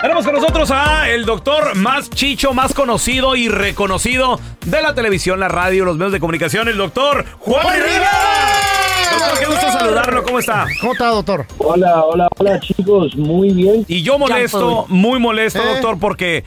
Tenemos 0.00 0.24
con 0.24 0.34
nosotros 0.34 0.70
a 0.70 1.10
el 1.10 1.26
doctor 1.26 1.76
más 1.76 2.08
chicho, 2.08 2.54
más 2.54 2.72
conocido 2.72 3.36
y 3.36 3.48
reconocido 3.48 4.40
de 4.64 4.80
la 4.80 4.94
televisión, 4.94 5.40
la 5.40 5.48
radio, 5.48 5.84
los 5.84 5.98
medios 5.98 6.12
de 6.12 6.20
comunicación, 6.20 6.68
el 6.68 6.78
doctor 6.78 7.26
Juan 7.38 7.66
Rivera. 7.76 8.10
Doctor, 9.10 9.38
qué 9.38 9.44
gusto 9.44 9.70
saludarlo. 9.70 10.22
¿Cómo 10.22 10.38
está? 10.38 10.66
¿Cómo 10.80 10.92
está, 10.92 11.08
doctor? 11.08 11.46
Hola, 11.58 12.02
hola, 12.02 12.28
hola 12.38 12.58
chicos, 12.60 13.14
muy 13.14 13.50
bien. 13.50 13.84
Y 13.88 14.00
yo 14.02 14.18
molesto, 14.18 14.86
muy 14.88 15.18
molesto, 15.18 15.62
doctor, 15.62 15.98
porque 15.98 16.44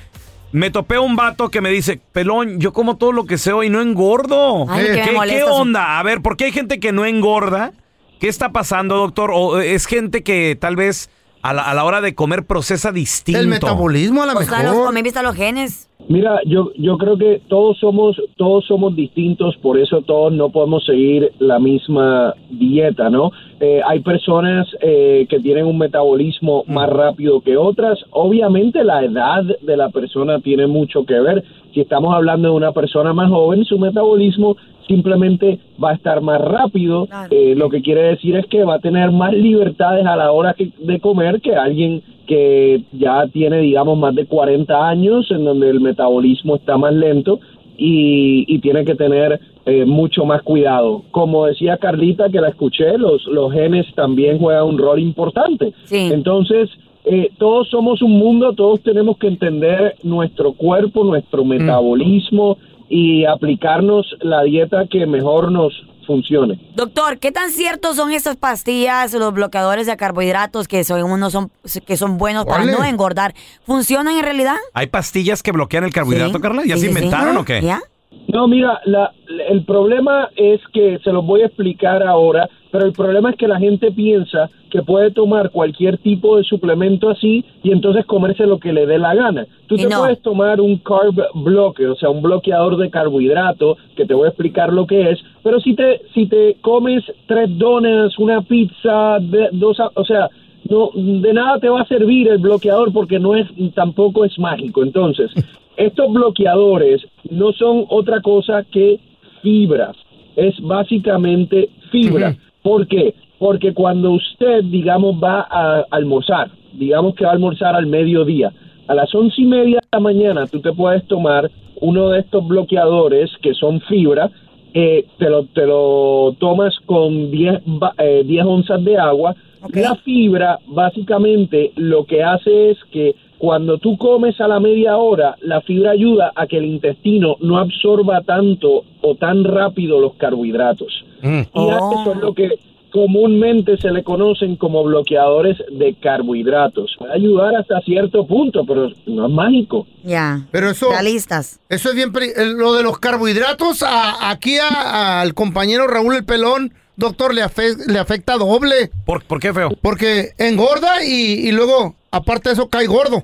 me 0.52 0.72
topé 0.72 0.98
un 0.98 1.16
vato 1.16 1.50
que 1.50 1.62
me 1.62 1.70
dice, 1.70 2.02
pelón, 2.12 2.60
yo 2.60 2.74
como 2.74 2.98
todo 2.98 3.12
lo 3.12 3.26
que 3.26 3.38
sé 3.38 3.54
hoy 3.54 3.70
no 3.70 3.82
engordo. 3.82 4.66
Ay, 4.68 4.88
qué 4.94 5.16
¿Qué, 5.28 5.44
onda? 5.44 6.00
A 6.00 6.04
ver, 6.04 6.24
¿por 6.24 6.38
qué 6.38 6.46
hay 6.46 6.52
gente 6.52 6.80
que 6.80 6.92
no 6.92 7.06
engorda? 7.06 7.72
¿Qué 8.20 8.30
está 8.30 8.50
pasando, 8.50 8.98
doctor? 8.98 9.30
¿O 9.32 9.62
es 9.62 9.86
gente 9.86 10.24
que 10.24 10.58
tal 10.60 10.76
vez 10.76 11.12
a 11.44 11.54
la, 11.54 11.62
a 11.62 11.74
la 11.74 11.84
hora 11.84 12.02
de 12.02 12.16
comer 12.16 12.46
procesa 12.46 12.92
distinto? 12.92 13.40
El 13.40 13.48
metabolismo 13.48 14.24
a 14.24 14.26
la 14.26 14.34
O 14.34 14.42
sea, 14.42 14.64
los, 14.64 14.92
me 14.92 15.04
vista 15.04 15.22
los 15.22 15.36
genes. 15.36 15.90
Mira, 16.10 16.40
yo, 16.46 16.72
yo 16.78 16.98
creo 16.98 17.18
que 17.18 17.42
todos 17.48 17.78
somos, 17.80 18.22
todos 18.36 18.66
somos 18.66 18.94
distintos, 18.94 19.56
por 19.58 19.80
eso 19.80 20.02
todos 20.02 20.34
no 20.34 20.50
podemos 20.50 20.86
seguir 20.86 21.32
la 21.40 21.60
misma 21.60 22.34
dieta, 22.50 23.10
¿no? 23.10 23.32
Eh, 23.62 23.80
hay 23.88 24.02
personas 24.02 24.68
eh, 24.82 25.26
que 25.30 25.40
tienen 25.40 25.66
un 25.66 25.78
metabolismo 25.78 26.66
más 26.68 26.90
rápido 26.90 27.40
que 27.40 27.56
otras. 27.56 27.98
Obviamente 28.12 28.84
la 28.84 29.04
edad 29.04 29.44
de 29.62 29.78
la 29.78 29.90
persona 29.90 30.40
tiene 30.40 30.68
mucho 30.68 31.06
que 31.06 31.20
ver. 31.20 31.44
Si 31.74 31.80
estamos 31.80 32.14
hablando 32.14 32.50
de 32.50 32.56
una 32.56 32.74
persona 32.74 33.14
más 33.14 33.30
joven, 33.30 33.64
su 33.64 33.80
metabolismo 33.80 34.58
simplemente 34.88 35.60
va 35.84 35.92
a 35.92 35.94
estar 35.96 36.22
más 36.22 36.40
rápido. 36.42 37.06
Claro. 37.08 37.30
Eh, 37.32 37.56
lo 37.56 37.70
que 37.70 37.82
quiere 37.82 38.02
decir 38.04 38.36
es 38.36 38.46
que 38.48 38.64
va 38.64 38.76
a 38.76 38.80
tener 38.80 39.12
más 39.12 39.34
libertades 39.34 40.06
a 40.06 40.16
la 40.16 40.32
hora 40.32 40.54
que- 40.54 40.72
de 40.80 41.00
comer 41.00 41.42
que 41.42 41.56
alguien 41.56 42.02
que 42.28 42.84
ya 42.94 43.28
tiene, 43.28 43.58
digamos, 43.60 43.98
más 43.98 44.16
de 44.16 44.26
40 44.26 44.88
años, 44.88 45.30
en 45.32 45.44
donde 45.44 45.70
el 45.70 45.82
metabolismo 45.82 46.56
está 46.56 46.78
más 46.78 46.94
lento 46.94 47.40
y, 47.78 48.46
y 48.48 48.60
tiene 48.60 48.86
que 48.86 48.96
tener 48.96 49.40
eh, 49.66 49.86
mucho 49.86 50.26
más 50.26 50.42
cuidado. 50.42 51.04
Como 51.12 51.46
decía 51.46 51.78
Carlita, 51.78 52.30
que 52.30 52.42
la 52.42 52.50
escuché, 52.50 52.98
los, 52.98 53.26
los 53.28 53.52
genes 53.54 53.86
también 53.96 54.38
juegan 54.40 54.66
un 54.66 54.78
rol 54.78 55.00
importante. 55.00 55.74
Sí. 55.86 56.10
Entonces, 56.12 56.70
eh, 57.06 57.30
todos 57.38 57.70
somos 57.70 58.02
un 58.02 58.12
mundo, 58.12 58.54
todos 58.54 58.82
tenemos 58.82 59.18
que 59.18 59.28
entender 59.28 59.96
nuestro 60.04 60.54
cuerpo, 60.54 61.04
nuestro 61.04 61.44
metabolismo 61.44 62.58
y 62.96 63.26
aplicarnos 63.26 64.06
la 64.22 64.44
dieta 64.44 64.86
que 64.88 65.08
mejor 65.08 65.52
nos 65.52 65.74
funcione. 66.06 66.60
Doctor, 66.76 67.18
¿qué 67.18 67.32
tan 67.32 67.50
ciertos 67.50 67.96
son 67.96 68.12
estas 68.12 68.36
pastillas, 68.36 69.14
los 69.14 69.34
bloqueadores 69.34 69.88
de 69.88 69.98
carbohidratos 69.98 70.68
que 70.68 70.84
son 70.84 71.02
unos 71.04 71.34
son 71.34 71.50
que 71.88 71.98
son 71.98 72.18
buenos 72.20 72.46
para 72.46 72.66
no 72.66 72.84
engordar? 72.84 73.34
¿Funcionan 73.66 74.18
en 74.18 74.24
realidad? 74.24 74.58
¿Hay 74.74 74.88
pastillas 74.88 75.42
que 75.42 75.52
bloquean 75.52 75.86
el 75.86 75.94
carbohidrato, 75.94 76.34
Sí. 76.38 76.42
Carla? 76.42 76.62
¿Ya 76.66 76.76
Sí, 76.76 76.82
se 76.82 76.88
sí. 76.90 76.94
inventaron 76.94 77.36
o 77.38 77.46
qué? 77.46 77.62
¿Ya? 77.64 77.82
No, 78.28 78.48
mira, 78.48 78.80
la, 78.86 79.12
el 79.50 79.64
problema 79.64 80.30
es 80.36 80.60
que 80.74 80.98
se 81.04 81.12
los 81.12 81.24
voy 81.26 81.42
a 81.42 81.48
explicar 81.48 82.02
ahora, 82.02 82.50
pero 82.72 82.86
el 82.86 82.94
problema 82.94 83.30
es 83.30 83.36
que 83.36 83.48
la 83.48 83.60
gente 83.60 83.92
piensa 83.92 84.50
que 84.72 84.82
puede 84.82 85.12
tomar 85.12 85.52
cualquier 85.52 86.00
tipo 86.00 86.38
de 86.38 86.44
suplemento 86.44 87.10
así 87.12 87.46
y 87.62 87.72
entonces 87.72 88.06
comerse 88.08 88.48
lo 88.48 88.58
que 88.58 88.74
le 88.74 88.88
dé 88.88 88.98
la 88.98 89.14
gana. 89.14 89.46
Tú 89.68 89.76
Y 89.76 89.84
te 89.84 89.90
no. 89.90 90.00
puedes 90.00 90.20
tomar 90.24 90.60
un 90.62 90.78
carb 90.78 91.14
blocker, 91.36 91.90
o 91.90 91.96
sea, 91.96 92.10
un 92.10 92.24
bloqueador 92.24 92.78
de 92.78 92.90
carbohidrato, 92.90 93.78
que 93.96 94.06
te 94.06 94.16
voy 94.16 94.26
a 94.26 94.30
explicar 94.30 94.74
lo 94.74 94.88
que 94.88 95.12
es, 95.12 95.20
pero 95.44 95.60
si 95.60 95.76
te 95.76 96.02
si 96.16 96.26
te 96.26 96.56
comes 96.62 97.04
tres 97.28 97.56
donas, 97.56 98.18
una 98.18 98.42
pizza, 98.42 99.20
de- 99.20 99.50
dos, 99.52 99.78
o 99.94 100.06
sea, 100.06 100.28
no 100.70 100.90
de 100.96 101.34
nada 101.34 101.60
te 101.60 101.70
va 101.70 101.82
a 101.82 101.86
servir 101.88 102.30
el 102.30 102.40
bloqueador 102.40 102.92
porque 102.92 103.20
no 103.20 103.36
es 103.36 103.46
tampoco 103.76 104.26
es 104.26 104.40
mágico. 104.40 104.82
Entonces, 104.82 105.30
estos 105.78 106.12
bloqueadores 106.12 107.02
no 107.30 107.52
son 107.54 107.86
otra 107.90 108.22
cosa 108.22 108.64
que 108.72 109.00
fibras. 109.42 109.96
Es 110.36 110.60
básicamente 110.62 111.70
fibra. 111.92 112.36
¿Por 112.62 112.88
qué? 112.88 113.14
Porque 113.40 113.74
cuando 113.74 114.12
usted, 114.12 114.64
digamos, 114.66 115.16
va 115.22 115.46
a 115.50 115.86
almorzar, 115.92 116.50
digamos 116.74 117.16
que 117.16 117.26
va 117.26 117.32
a 117.32 117.34
almorzar 117.34 117.76
al 117.76 117.88
mediodía, 117.88 118.52
a 118.88 118.96
las 118.96 119.14
once 119.14 119.42
y 119.42 119.46
media 119.46 119.80
de 119.82 119.88
la 119.92 120.00
mañana 120.00 120.48
tú 120.48 120.60
te 120.62 120.72
puedes 120.74 121.06
tomar 121.08 121.50
uno 121.82 122.10
de 122.10 122.20
estos 122.20 122.48
bloqueadores 122.48 123.30
que 123.42 123.54
son 123.54 123.82
fibra, 123.82 124.30
eh, 124.74 125.06
te, 125.20 125.30
lo, 125.30 125.44
te 125.46 125.66
lo 125.68 126.36
tomas 126.40 126.74
con 126.86 127.30
10, 127.32 127.62
ba- 127.66 127.94
eh, 127.98 128.24
10 128.26 128.46
onzas 128.46 128.84
de 128.84 128.98
agua. 128.98 129.36
La 129.82 129.96
fibra 129.96 130.60
básicamente 130.68 131.72
lo 131.76 132.06
que 132.06 132.24
hace 132.24 132.72
es 132.72 132.78
que 132.92 133.16
cuando 133.44 133.78
tú 133.78 133.98
comes 133.98 134.40
a 134.40 134.48
la 134.48 134.62
media 134.62 134.96
hora, 134.96 135.36
la 135.42 135.60
fibra 135.60 135.92
ayuda 135.92 136.32
a 136.34 136.48
que 136.48 136.60
el 136.60 136.64
intestino 136.64 137.36
no 137.42 137.58
absorba 137.58 138.22
tanto 138.22 138.86
o 139.02 139.16
tan 139.16 139.44
rápido 139.44 140.00
los 140.00 140.14
carbohidratos. 140.14 140.94
Mm. 141.22 141.40
Y 141.42 141.46
Oh. 141.54 141.72
a 141.72 141.76
eso 142.04 142.12
es 142.14 142.22
lo 142.22 142.34
que 142.34 142.52
comúnmente 142.90 143.76
se 143.78 143.92
le 143.92 144.02
conocen 144.02 144.56
como 144.56 144.82
bloqueadores 144.86 145.58
de 145.78 145.94
carbohidratos. 145.96 146.96
Puede 146.98 147.12
ayudar 147.16 147.56
hasta 147.58 147.82
cierto 147.82 148.26
punto, 148.26 148.64
pero 148.66 148.88
no 149.08 149.28
es 149.28 149.34
mágico. 149.34 149.88
Ya. 150.06 150.46
Pero 150.52 150.70
eso, 150.70 150.90
Realistas. 150.92 151.60
eso 151.68 151.90
es 151.90 151.96
bien. 151.96 152.14
eh, 152.16 152.46
Lo 152.56 152.74
de 152.76 152.84
los 152.84 152.98
carbohidratos, 153.00 153.84
a- 153.84 154.30
aquí 154.32 154.56
a- 154.58 155.20
al 155.20 155.34
compañero 155.34 155.88
Raúl 155.88 156.16
el 156.16 156.24
Pelón, 156.24 156.72
doctor, 156.96 157.34
le, 157.34 157.42
afe- 157.44 157.76
le 157.92 158.00
afecta 158.00 158.38
doble. 158.38 158.90
¿Por, 159.06 159.26
por 159.26 159.42
qué, 159.42 159.54
feo? 159.54 159.72
Porque 159.82 160.30
engorda 160.38 161.04
y, 161.04 161.48
y 161.50 161.52
luego, 161.52 161.96
aparte 162.12 162.48
de 162.50 162.54
eso, 162.54 162.70
cae 162.70 162.86
gordo. 162.88 163.24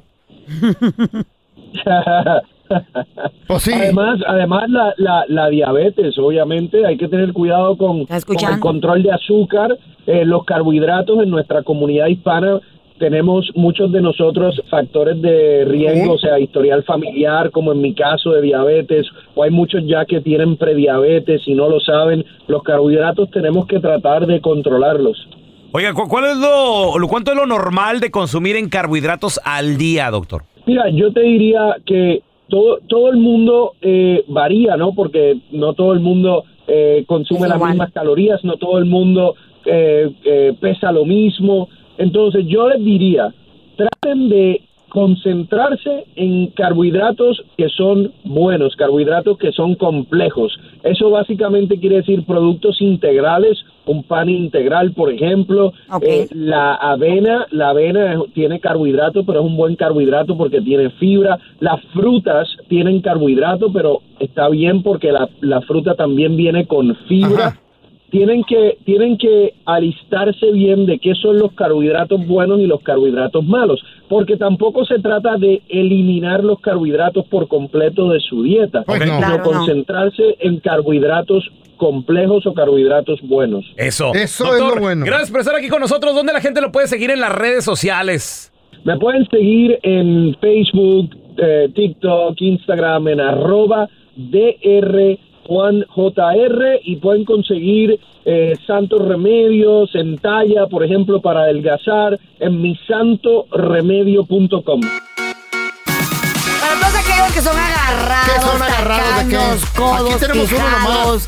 Pues 3.48 3.64
sí. 3.64 3.72
Además, 3.74 4.20
además 4.28 4.70
la, 4.70 4.94
la, 4.98 5.26
la 5.28 5.50
diabetes, 5.50 6.18
obviamente, 6.20 6.86
hay 6.86 6.98
que 6.98 7.08
tener 7.08 7.34
cuidado 7.34 7.76
con, 7.78 8.06
el 8.08 8.60
control 8.60 9.04
de 9.04 9.12
azúcar, 9.12 9.78
eh, 10.06 10.24
los 10.26 10.46
carbohidratos 10.46 11.24
en 11.24 11.32
nuestra 11.32 11.64
comunidad 11.64 12.08
hispana. 12.08 12.60
Tenemos 13.00 13.50
muchos 13.56 13.92
de 13.92 14.02
nosotros 14.02 14.62
factores 14.70 15.22
de 15.22 15.64
riesgo, 15.66 16.14
o 16.14 16.18
sea, 16.20 16.38
historial 16.38 16.84
familiar, 16.84 17.50
como 17.50 17.72
en 17.72 17.82
mi 17.82 17.94
caso 17.94 18.32
de 18.34 18.42
diabetes, 18.42 19.08
o 19.36 19.44
hay 19.44 19.52
muchos 19.52 19.84
ya 19.88 20.06
que 20.06 20.20
tienen 20.20 20.58
prediabetes 20.58 21.42
y 21.48 21.56
no 21.56 21.70
lo 21.70 21.80
saben. 21.80 22.26
Los 22.48 22.62
carbohidratos 22.62 23.32
tenemos 23.32 23.66
que 23.68 23.80
tratar 23.80 24.28
de 24.28 24.42
controlarlos. 24.42 25.28
Oiga, 25.72 25.94
¿cu- 25.94 26.08
¿cuál 26.08 26.26
es 26.26 26.38
lo, 26.38 26.98
lo- 26.98 27.08
cuánto 27.08 27.32
es 27.32 27.38
lo 27.38 27.46
normal 27.46 28.00
de 28.00 28.10
consumir 28.12 28.56
en 28.56 28.70
carbohidratos 28.70 29.40
al 29.44 29.78
día, 29.78 30.10
doctor? 30.10 30.44
Mira, 30.66 30.90
yo 30.90 31.12
te 31.14 31.22
diría 31.22 31.76
que 31.86 32.22
todo, 32.48 32.80
todo 32.88 33.10
el 33.12 33.18
mundo 33.18 33.74
eh, 33.82 34.24
varía, 34.28 34.78
¿no? 34.78 34.94
Porque 34.94 35.38
no 35.52 35.74
todo 35.74 35.94
el 35.94 36.00
mundo 36.00 36.44
eh, 36.68 37.04
consume 37.08 37.42
Es 37.42 37.48
las 37.50 37.58
igual. 37.58 37.72
mismas 37.72 37.92
calorías, 37.92 38.44
no 38.44 38.56
todo 38.58 38.80
el 38.80 38.86
mundo 38.86 39.36
eh, 39.66 40.10
eh, 40.26 40.54
pesa 40.60 40.92
lo 40.92 41.06
mismo. 41.06 41.70
Entonces 41.98 42.46
yo 42.48 42.68
les 42.70 42.84
diría, 42.84 43.34
traten 43.76 44.30
de 44.30 44.62
concentrarse 44.90 46.06
en 46.16 46.48
carbohidratos 46.48 47.44
que 47.58 47.70
son 47.70 48.12
buenos, 48.24 48.76
carbohidratos 48.76 49.38
que 49.38 49.52
son 49.52 49.76
complejos. 49.76 50.58
Eso 50.84 51.10
básicamente 51.10 51.80
quiere 51.80 51.98
decir 51.98 52.26
productos 52.26 52.82
integrales, 52.82 53.58
un 53.86 54.04
pan 54.04 54.30
integral, 54.30 54.92
por 54.94 55.12
ejemplo. 55.12 55.74
Eh, 56.02 56.28
la 56.32 56.76
avena, 56.76 57.46
la 57.52 57.70
avena 57.70 58.14
es- 58.14 58.34
tiene 58.34 58.60
carbohidrato, 58.60 59.24
pero 59.26 59.40
es 59.40 59.46
un 59.46 59.58
buen 59.58 59.76
carbohidrato 59.76 60.38
porque 60.38 60.62
tiene 60.62 60.90
fibra. 60.92 61.38
Las 61.60 61.82
frutas 61.94 62.48
tienen 62.68 63.02
carbohidrato, 63.02 63.72
pero 63.72 64.02
está 64.20 64.50
bien 64.50 64.84
porque 64.84 65.12
la, 65.12 65.30
la 65.42 65.62
fruta 65.62 65.96
también 65.96 66.36
viene 66.36 66.66
con 66.68 66.96
fibra 67.08 67.48
Ajá. 67.48 67.60
tienen 68.12 68.44
que 68.44 68.78
tienen 68.86 69.18
que 69.18 69.54
alistarse 69.66 70.52
bien 70.52 70.86
de 70.86 70.98
qué 71.00 71.14
son 71.16 71.38
los 71.38 71.52
carbohidratos 71.54 72.26
buenos 72.28 72.60
y 72.60 72.66
los 72.68 72.82
carbohidratos 72.82 73.46
malos, 73.46 73.80
porque 74.10 74.36
tampoco 74.38 74.84
se 74.86 75.00
trata 75.00 75.38
de 75.38 75.62
eliminar 75.70 76.44
los 76.44 76.60
carbohidratos 76.60 77.26
por 77.28 77.48
completo 77.48 78.10
de 78.10 78.20
su 78.20 78.44
dieta, 78.44 78.84
Pues 78.86 79.00
no. 79.00 79.06
sino 79.06 79.18
Claro, 79.20 79.38
no. 79.38 79.44
concentrarse 79.44 80.36
en 80.40 80.60
carbohidratos 80.60 81.50
complejos 81.78 82.46
o 82.46 82.54
carbohidratos 82.54 83.20
buenos. 83.22 83.64
Eso. 83.78 84.12
Eso 84.14 84.54
es 84.56 84.60
lo 84.76 84.82
bueno. 84.82 85.06
Gracias 85.06 85.32
por 85.32 85.40
estar 85.40 85.56
aquí 85.56 85.70
con 85.70 85.80
nosotros. 85.80 86.14
¿Dónde 86.14 86.34
la 86.34 86.42
gente 86.42 86.60
lo 86.60 86.72
puede 86.72 86.88
seguir 86.88 87.12
en 87.12 87.22
las 87.22 87.32
redes 87.32 87.64
sociales? 87.64 88.52
Me 88.84 88.98
pueden 88.98 89.26
seguir 89.30 89.80
en 89.84 90.36
Facebook, 90.42 91.16
eh, 91.38 91.70
TikTok, 91.74 92.36
Instagram, 92.42 93.08
en 93.10 93.22
arroba 93.22 93.88
DR 94.16 95.18
Juan 95.50 95.84
JR 95.96 96.80
y 96.84 96.98
pueden 96.98 97.26
conseguir 97.26 98.00
eh, 98.24 98.56
santos 98.68 99.02
remedios 99.04 99.90
en 99.96 100.20
talla, 100.20 100.68
por 100.70 100.84
ejemplo, 100.84 101.20
para 101.22 101.40
adelgazar 101.42 102.20
en 102.40 102.62
misantoremedio.com. 102.62 104.82
Para 106.62 106.80
todos 106.80 106.96
aquellos 107.04 107.32
que 107.34 107.42
son 107.42 107.58
agarrados, 107.58 108.32
¿Qué 108.32 108.42
son 108.42 108.62
agarrados 108.62 109.26
de 109.26 109.32
qué? 109.32 109.38
codos, 109.76 110.14
Aquí 110.14 110.20
tenemos 110.28 110.52
uno 110.52 110.70
nomás. 110.70 111.26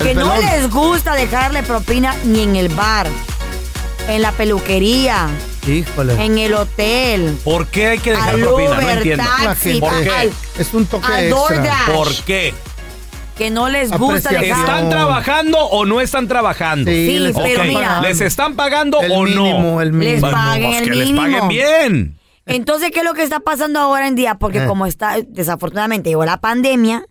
El 0.00 0.06
que 0.06 0.14
no 0.14 0.34
les 0.38 0.70
gusta 0.70 1.14
dejarle 1.14 1.62
propina 1.62 2.14
ni 2.24 2.44
en 2.44 2.56
el 2.56 2.70
bar, 2.70 3.06
en 4.08 4.22
la 4.22 4.32
peluquería, 4.32 5.28
Híjole. 5.68 6.24
en 6.24 6.38
el 6.38 6.54
hotel, 6.54 7.36
¿Por 7.44 7.66
qué 7.66 7.88
hay 7.88 7.98
que 7.98 8.12
dejar 8.12 8.34
al 8.34 8.40
propina? 8.40 8.80
No 8.80 8.88
entiendo. 8.90 9.24
Taxi. 9.44 9.78
¿Por 9.78 10.02
qué? 10.02 10.08
al- 10.10 10.32
Es 10.58 10.72
un 10.72 10.86
toque 10.86 11.28
extra. 11.28 11.76
¿Por 11.94 12.14
qué? 12.24 12.54
Que 13.42 13.50
no 13.50 13.68
les 13.68 13.90
gusta 13.90 14.30
dejar. 14.30 14.60
¿Están 14.60 14.88
trabajando 14.90 15.58
o 15.58 15.84
no 15.84 16.00
están 16.00 16.28
trabajando? 16.28 16.90
Sí, 16.90 17.06
Sí, 17.06 17.18
les 17.18 17.36
pero 17.36 17.64
mira. 17.64 18.00
¿Les 18.00 18.20
están 18.20 18.54
pagando 18.56 19.00
el 19.00 19.12
o 19.12 19.22
mínimo, 19.22 19.58
no? 19.60 19.80
el 19.80 19.92
mínimo. 19.92 20.12
Les 20.12 20.20
Bueno, 20.20 20.36
paguen 20.36 20.66
pues 20.70 20.80
el 20.82 20.88
que 20.88 20.94
les 20.94 21.10
mínimo. 21.10 21.22
paguen 21.22 21.48
bien. 21.48 22.18
Entonces, 22.46 22.90
¿qué 22.92 23.00
es 23.00 23.04
lo 23.04 23.14
que 23.14 23.22
está 23.22 23.40
pasando 23.40 23.78
ahora 23.80 24.08
en 24.08 24.14
día? 24.16 24.34
Porque 24.36 24.58
Eh. 24.64 24.66
como 24.66 24.86
está, 24.86 25.16
desafortunadamente 25.26 26.10
llegó 26.10 26.24
la 26.24 26.40
pandemia, 26.40 27.06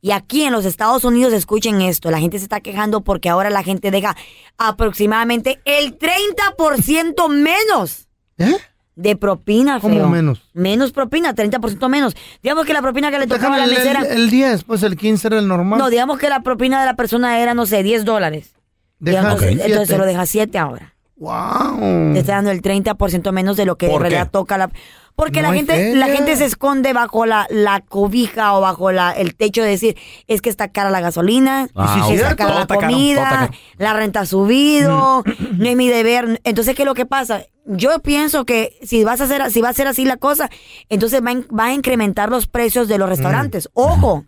y 0.00 0.12
aquí 0.12 0.44
en 0.44 0.52
los 0.52 0.64
Estados 0.64 1.02
Unidos, 1.04 1.32
escuchen 1.32 1.80
esto, 1.82 2.10
la 2.12 2.20
gente 2.20 2.38
se 2.38 2.44
está 2.44 2.60
quejando 2.60 3.00
porque 3.00 3.28
ahora 3.28 3.50
la 3.50 3.64
gente 3.64 3.90
deja 3.90 4.16
aproximadamente 4.56 5.60
el 5.64 5.98
30% 5.98 7.28
menos 7.28 8.06
¿Eh? 8.38 8.56
De 8.98 9.14
propina, 9.14 9.78
¿Cómo 9.78 9.94
feo. 9.94 10.08
menos? 10.08 10.42
Menos 10.54 10.90
propina, 10.90 11.32
30% 11.32 11.88
menos. 11.88 12.16
Digamos 12.42 12.66
que 12.66 12.72
la 12.72 12.82
propina 12.82 13.12
que 13.12 13.20
le 13.20 13.28
tocaba 13.28 13.54
a 13.54 13.58
la 13.58 13.66
mesera... 13.68 14.00
el, 14.00 14.22
el 14.22 14.30
10, 14.30 14.64
pues 14.64 14.82
el 14.82 14.96
15 14.96 15.28
era 15.28 15.38
el 15.38 15.46
normal. 15.46 15.78
no, 15.78 15.88
digamos 15.88 16.18
que 16.18 16.28
la 16.28 16.42
propina 16.42 16.80
de 16.80 16.86
la 16.86 16.94
persona 16.96 17.38
era, 17.38 17.54
no 17.54 17.64
sé, 17.64 17.84
10 17.84 18.04
dólares. 18.04 18.54
Deja 18.98 19.20
Digamos, 19.20 19.40
siete. 19.40 19.62
Entonces 19.66 19.88
se 19.88 19.98
lo 19.98 20.04
deja 20.04 20.26
7 20.26 20.58
ahora. 20.58 20.94
Wow. 21.16 22.12
Te 22.12 22.18
está 22.18 22.32
dando 22.34 22.50
el 22.50 22.60
30% 22.60 23.30
menos 23.30 23.56
de 23.56 23.64
lo 23.66 23.76
que 23.78 23.86
en 23.86 23.92
¿Por 23.92 24.00
realidad 24.02 24.24
qué? 24.26 24.30
toca 24.32 24.58
la... 24.58 24.70
Porque 25.18 25.42
No 25.42 25.48
la 25.48 25.54
gente 25.54 25.94
la 25.96 26.06
gente 26.06 26.36
se 26.36 26.44
esconde 26.44 26.92
bajo 26.92 27.26
la, 27.26 27.48
la 27.50 27.80
cobija 27.80 28.54
o 28.54 28.60
bajo 28.60 28.92
la, 28.92 29.10
el 29.10 29.34
techo 29.34 29.62
de 29.64 29.70
decir, 29.70 29.96
es 30.28 30.40
que 30.40 30.48
está 30.48 30.68
cara 30.68 30.90
la 30.90 31.00
gasolina, 31.00 31.66
Ah, 31.74 32.04
ok. 32.06 32.12
está 32.12 32.36
cara 32.36 32.54
la 32.60 32.66
comida, 32.68 33.28
caro. 33.28 33.52
la 33.78 33.92
renta 33.94 34.20
ha 34.20 34.26
subido, 34.26 35.24
no 35.56 35.68
es 35.68 35.76
mi 35.76 35.88
deber. 35.88 36.40
Entonces, 36.44 36.76
¿qué 36.76 36.82
es 36.82 36.86
lo 36.86 36.94
que 36.94 37.04
pasa? 37.04 37.42
Yo 37.66 37.98
pienso 37.98 38.44
que 38.44 38.78
si 38.82 39.02
vas 39.02 39.20
a 39.20 39.24
hacer, 39.24 39.50
si 39.50 39.60
va 39.60 39.70
a 39.70 39.72
ser 39.74 39.88
así 39.88 40.04
la 40.04 40.18
cosa, 40.18 40.50
entonces 40.88 41.20
va, 41.20 41.30
a 41.30 41.32
in- 41.32 41.46
va 41.48 41.64
a 41.64 41.72
incrementar 41.72 42.30
los 42.30 42.46
precios 42.46 42.86
de 42.86 42.98
los 42.98 43.08
restaurantes. 43.08 43.68
Ojo, 43.74 44.24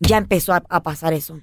ya 0.00 0.16
empezó 0.16 0.52
a, 0.52 0.64
a 0.68 0.82
pasar 0.82 1.12
eso. 1.12 1.38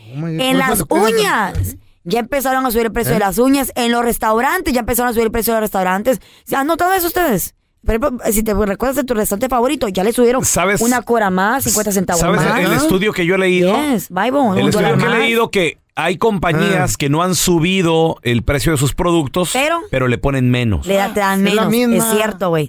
Oh 0.00 0.26
En 0.26 0.38
¿por 0.38 0.56
las 0.56 0.80
al- 0.80 0.86
uñas. 0.90 1.76
Ya 2.04 2.20
empezaron 2.20 2.64
a 2.64 2.70
subir 2.70 2.86
el 2.86 2.92
precio 2.92 3.12
¿Eh? 3.12 3.14
de 3.16 3.20
las 3.20 3.36
uñas. 3.38 3.70
En 3.76 3.92
los 3.92 4.02
restaurantes 4.02 4.72
ya 4.72 4.80
empezaron 4.80 5.10
a 5.10 5.12
subir 5.12 5.26
el 5.26 5.30
precio 5.32 5.52
de 5.52 5.60
los 5.60 5.64
restaurantes. 5.68 6.20
¿Se 6.44 6.56
han 6.56 6.66
notado 6.66 6.92
eso 6.94 7.06
ustedes? 7.06 7.54
Por 7.84 7.94
ejemplo, 7.94 8.18
si 8.32 8.42
te 8.42 8.54
recuerdas 8.54 8.96
de 8.96 9.04
tu 9.04 9.14
restaurante 9.14 9.48
favorito, 9.48 9.88
ya 9.88 10.04
le 10.04 10.12
subieron 10.12 10.44
¿Sabes? 10.44 10.80
una 10.80 11.02
cora 11.02 11.30
más, 11.30 11.64
50 11.64 11.92
centavos 11.92 12.20
¿Sabes 12.20 12.40
más. 12.42 12.58
el 12.60 12.72
estudio 12.72 13.12
que 13.12 13.26
yo 13.26 13.34
he 13.34 13.38
leído? 13.38 13.74
Yes, 13.76 14.08
Bible, 14.10 14.60
El 14.60 14.68
estudio 14.68 14.96
que 14.96 15.04
he 15.04 15.08
leído 15.18 15.50
que 15.50 15.78
hay 15.96 16.16
compañías 16.18 16.92
Ah. 16.94 16.96
que 16.98 17.08
no 17.08 17.22
han 17.22 17.34
subido 17.34 18.16
el 18.22 18.42
precio 18.42 18.72
de 18.72 18.78
sus 18.78 18.94
productos, 18.94 19.50
Pero- 19.90 20.08
le 20.08 20.18
ponen 20.18 20.50
menos. 20.50 20.86
Le 20.86 20.94
da- 20.94 21.12
te 21.14 21.20
dan 21.20 21.46
Es 21.46 21.54
la 21.54 21.68
menos. 21.68 21.90
misma. 21.92 22.10
Es 22.10 22.16
cierto, 22.16 22.48
güey. 22.48 22.68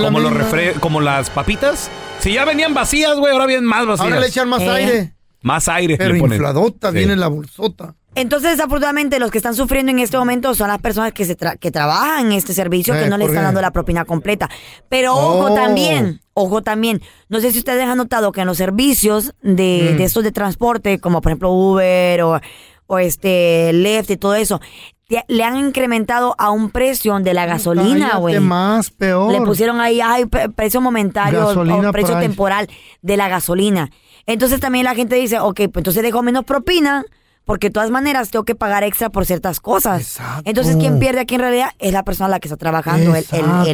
Como, 0.00 0.20
los 0.20 0.32
refre- 0.32 0.78
como 0.80 1.00
las 1.00 1.30
papitas. 1.30 1.90
Si 2.20 2.32
ya 2.32 2.44
venían 2.44 2.74
vacías, 2.74 3.16
güey, 3.16 3.32
ahora 3.32 3.46
vienen 3.46 3.64
más 3.66 3.86
vacías. 3.86 4.04
Ahora 4.06 4.20
le 4.20 4.26
echan 4.28 4.48
más 4.48 4.62
Eh. 4.62 4.70
aire. 4.70 5.14
Más 5.42 5.68
aire 5.68 5.96
Pero 5.98 6.14
le 6.14 6.20
ponen. 6.20 6.36
infladota 6.36 6.90
Sí. 6.90 6.96
viene 6.96 7.16
la 7.16 7.28
bolsota. 7.28 7.94
Entonces, 8.14 8.52
desafortunadamente, 8.52 9.18
los 9.18 9.30
que 9.30 9.38
están 9.38 9.54
sufriendo 9.54 9.90
en 9.90 9.98
este 9.98 10.16
momento 10.16 10.54
son 10.54 10.68
las 10.68 10.78
personas 10.80 11.12
que, 11.12 11.24
se 11.24 11.36
tra- 11.36 11.58
que 11.58 11.70
trabajan 11.70 12.26
en 12.26 12.32
este 12.32 12.52
servicio, 12.54 12.94
Eh, 12.94 13.02
que 13.04 13.08
no 13.10 13.16
le 13.18 13.24
¿por 13.24 13.30
están 13.32 13.44
dando 13.44 13.60
la 13.60 13.72
propina 13.72 14.04
completa. 14.04 14.48
Pero 14.88 15.14
ojo 15.14 15.52
Oh. 15.52 15.54
también, 15.54 16.20
ojo 16.32 16.62
también. 16.62 17.00
No 17.28 17.40
sé 17.40 17.50
si 17.52 17.58
ustedes 17.58 17.84
han 17.84 17.98
notado 17.98 18.30
que 18.32 18.42
en 18.42 18.46
los 18.46 18.56
servicios 18.58 19.34
de, 19.42 19.90
Mm. 19.92 19.96
de 19.96 20.04
estos 20.04 20.22
de 20.22 20.32
transporte, 20.32 20.98
como 21.00 21.20
por 21.20 21.30
ejemplo 21.32 21.50
Uber 21.50 22.22
o, 22.22 22.40
o 22.86 22.98
este 22.98 23.72
Lyft 23.72 24.10
y 24.10 24.16
todo 24.16 24.34
eso, 24.36 24.60
te- 25.08 25.24
le 25.28 25.42
han 25.42 25.56
incrementado 25.56 26.34
a 26.38 26.50
un 26.50 26.70
precio 26.70 27.18
de 27.18 27.34
la 27.34 27.46
gasolina, 27.46 28.16
güey. 28.18 28.38
más, 28.38 28.90
peor. 28.90 29.32
Le 29.32 29.40
pusieron 29.42 29.80
ahí, 29.80 30.00
ay, 30.00 30.26
pre- 30.26 30.48
precio 30.50 30.80
momentario 30.80 31.46
Gasolina 31.48 31.88
o 31.88 31.92
precio 31.92 32.14
price. 32.14 32.28
temporal 32.28 32.68
de 33.02 33.16
la 33.16 33.28
gasolina. 33.28 33.90
Entonces 34.26 34.60
también 34.60 34.84
la 34.84 34.94
gente 34.94 35.16
dice, 35.16 35.40
ok, 35.40 35.56
pues 35.56 35.76
entonces 35.76 36.02
dejo 36.02 36.22
menos 36.22 36.44
propina, 36.44 37.04
porque 37.44 37.68
de 37.68 37.72
todas 37.72 37.90
maneras 37.90 38.30
tengo 38.30 38.44
que 38.44 38.54
pagar 38.54 38.84
extra 38.84 39.10
por 39.10 39.26
ciertas 39.26 39.60
cosas. 39.60 40.00
Exacto. 40.00 40.42
Entonces 40.46 40.76
quien 40.76 40.98
pierde 40.98 41.20
aquí 41.20 41.34
en 41.34 41.40
realidad 41.42 41.68
es 41.78 41.92
la 41.92 42.02
persona 42.02 42.28
la 42.28 42.40
que 42.40 42.48
está 42.48 42.56
trabajando, 42.56 43.14
el, 43.14 43.24
el, 43.32 43.66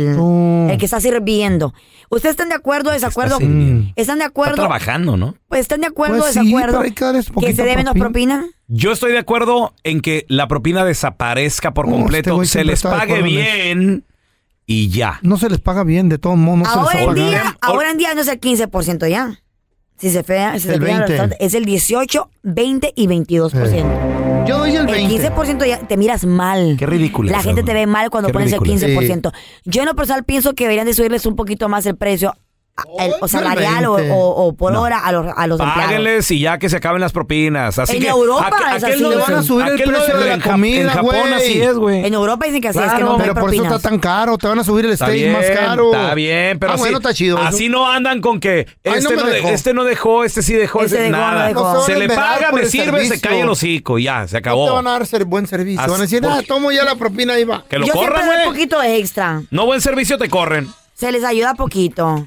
el- 0.71 0.79
que 0.79 0.85
está 0.85 1.01
sirviendo. 1.01 1.73
¿Ustedes 2.09 2.33
están 2.33 2.49
de 2.49 2.55
acuerdo 2.57 2.91
o 2.91 2.93
desacuerdo? 2.93 3.39
¿Están 3.41 3.93
de 3.93 3.93
Está 3.97 4.25
acuerdo? 4.25 4.55
trabajando, 4.57 5.17
¿no? 5.17 5.37
Pues 5.49 5.61
están 5.63 5.81
de 5.83 5.87
acuerdo 5.87 6.17
o 6.17 6.19
Pues 6.21 6.33
sí, 6.35 6.41
desacuerdo 6.41 6.67
pero 6.73 6.81
hay 6.85 6.91
que 6.93 7.05
darles 7.05 7.27
que 7.27 7.33
poquita 7.33 7.55
se 7.57 7.65
dé 7.65 7.77
menos 7.77 7.95
propina. 7.95 8.45
Yo 8.67 8.93
estoy 8.93 9.13
de 9.13 9.19
acuerdo 9.19 9.75
en 9.85 10.01
que 10.01 10.25
la 10.29 10.49
propina 10.49 10.85
desaparezca 10.85 11.73
por 11.73 11.87
este 11.87 11.97
completo, 11.99 12.35
güey 12.37 12.49
se 12.49 12.65
les 12.65 12.75
está 12.85 12.91
pague 12.99 13.19
en 13.19 13.25
bien 13.25 14.05
y 14.67 14.89
ya. 14.89 15.19
No 15.23 15.37
se 15.37 15.49
les 15.51 15.61
paga 15.61 15.85
bien, 15.85 16.09
de 16.09 16.19
todos 16.19 16.37
modos, 16.37 16.61
no 16.61 16.65
se 16.67 16.71
ahora 16.79 17.01
en 17.01 17.07
paga 17.07 17.15
día, 17.25 17.43
bien. 17.43 17.55
ahora 17.61 17.91
en 17.91 17.99
día 17.99 18.15
no 18.15 18.21
es 18.23 18.29
el 18.29 18.41
15% 18.41 19.09
ya. 19.11 19.41
Si 20.00 20.08
se 20.11 20.23
fea, 20.23 20.54
si 20.54 20.61
se 20.61 20.75
El 20.75 20.80
20. 20.80 21.00
restaurantes, 21.00 21.38
es 21.40 21.54
el 21.54 21.64
18, 21.66 22.30
20 22.42 22.92
y 22.97 23.07
22%. 23.07 24.47
Yo 24.47 24.59
doy 24.59 24.71
el 24.71 24.88
El 24.88 25.09
20. 25.09 25.35
15% 25.35 25.66
ya 25.66 25.78
te 25.80 25.97
miras 25.99 26.25
mal. 26.25 26.76
Qué 26.78 26.87
ridículo 26.87 27.30
La 27.30 27.42
gente 27.42 27.62
te 27.62 27.75
ve 27.75 27.87
mal 27.87 28.09
cuando 28.09 28.28
Qué 28.28 28.33
pones 28.33 28.52
el 28.52 28.61
ridículo. 28.61 29.00
15%. 29.02 29.33
Yo 29.64 29.83
en 29.83 29.88
lo 29.88 29.95
personal 29.95 30.25
pienso 30.25 30.54
que 30.54 30.64
deberían 30.64 30.87
de 30.87 30.95
subirles 30.95 31.26
un 31.26 31.37
poquito 31.37 31.69
más 31.69 31.85
el 31.85 31.97
precio, 31.97 32.35
el- 32.99 33.12
o 33.21 33.29
salarial 33.29 33.85
o, 33.87 33.95
20. 33.95 34.12
o- 34.15 34.17
o 34.47 34.53
por 34.55 34.75
hora 34.75 34.99
a 35.00 35.12
los, 35.12 35.27
a 35.37 35.47
los 35.47 35.61
empleados. 35.61 35.85
Páguenles 35.85 36.31
y 36.31 36.41
ya 36.41 36.59
que 36.59 36.69
se 36.71 36.77
acaben 36.77 37.00
las 37.00 37.12
propinas. 37.12 37.79
Así 37.79 37.97
En 37.97 38.03
que, 38.03 38.09
Europa 38.09 38.50
aqu- 38.50 38.77
es 38.77 38.85
aquel 38.85 38.95
así, 38.95 39.03
no- 39.03 39.21
van 39.21 39.35
a 39.35 39.43
subir 39.43 39.67
el 39.67 39.83
precio 39.83 40.17
de 40.19 40.37
la 40.37 40.43
comida, 40.43 40.81
En 40.81 40.89
Japón 40.89 41.17
güey. 41.21 41.33
así 41.35 41.61
es, 41.61 41.75
güey. 41.75 42.07
En 42.07 42.15
Europa 42.15 42.47
dicen 42.47 42.61
que 42.62 42.69
así 42.69 42.79
es, 42.79 42.85
que 42.85 42.91
Claro. 42.91 43.07
no 43.12 43.19
Pero 43.19 43.35
por 43.35 43.53
eso 43.55 43.62
está 43.65 43.79
tan 43.79 43.99
caro. 43.99 44.39
Te 44.39 44.49
van 44.49 44.59
a 44.59 44.65
subir 44.65 44.87
el 44.87 44.93
Está 44.93 45.07
steak 45.07 45.19
bien, 45.21 45.33
más 45.33 45.45
caro. 45.50 45.93
está 45.93 46.15
bien, 46.15 46.59
pero 46.59 46.73
Ah, 46.73 46.75
así, 46.77 46.83
bueno, 46.83 46.97
está 46.99 47.12
chido. 47.15 47.39
eso. 47.39 47.47
así 47.49 47.69
no 47.69 47.87
andan 47.91 48.21
con 48.23 48.41
que 48.41 48.67
Ay, 48.85 48.93
este, 48.99 49.03
no 49.03 49.11
no 49.11 49.25
me 49.25 49.31
de- 49.31 49.37
dejó. 49.37 49.49
este 49.49 49.75
no 49.75 49.85
dejó, 49.85 50.25
este 50.25 50.43
sí 50.43 50.55
dejó, 50.55 50.83
Este 50.83 51.11
no 51.11 51.19
nada. 51.19 51.49
dejó. 51.49 51.83
Se 51.85 51.93
a 51.95 51.99
le 51.99 52.09
paga, 52.09 52.53
me 52.53 52.65
sirve, 52.67 53.07
se 53.07 53.21
cae 53.21 53.41
el 53.43 53.49
hocico 53.50 53.99
y 53.99 54.05
ya, 54.05 54.27
se 54.27 54.37
No 54.37 54.43
te 54.43 54.49
acabó. 54.49 54.73
van 54.75 54.87
a 54.87 54.93
dar 54.93 55.07
ser- 55.07 55.27
buen 55.27 55.47
servicio. 55.47 55.83
Van 55.83 55.93
a 56.00 56.03
decir, 56.05 56.23
¿por 56.23 56.33
ah, 56.33 56.41
tomo 56.47 56.73
ya 56.73 56.85
la 56.85 56.95
propina, 56.95 57.35
ahí 57.35 57.45
va. 57.45 57.62
Que 57.69 57.79
lo 57.79 57.87
corran, 57.89 58.25
güey. 58.27 58.45
poquito 58.47 58.83
extra. 58.83 59.43
No 59.50 59.67
buen 59.67 59.81
servicio 59.83 60.17
te 60.17 60.29
corren. 60.31 60.69
Se 60.95 61.12
les 61.12 61.25
ayuda 61.25 61.55
poquito. 61.55 62.27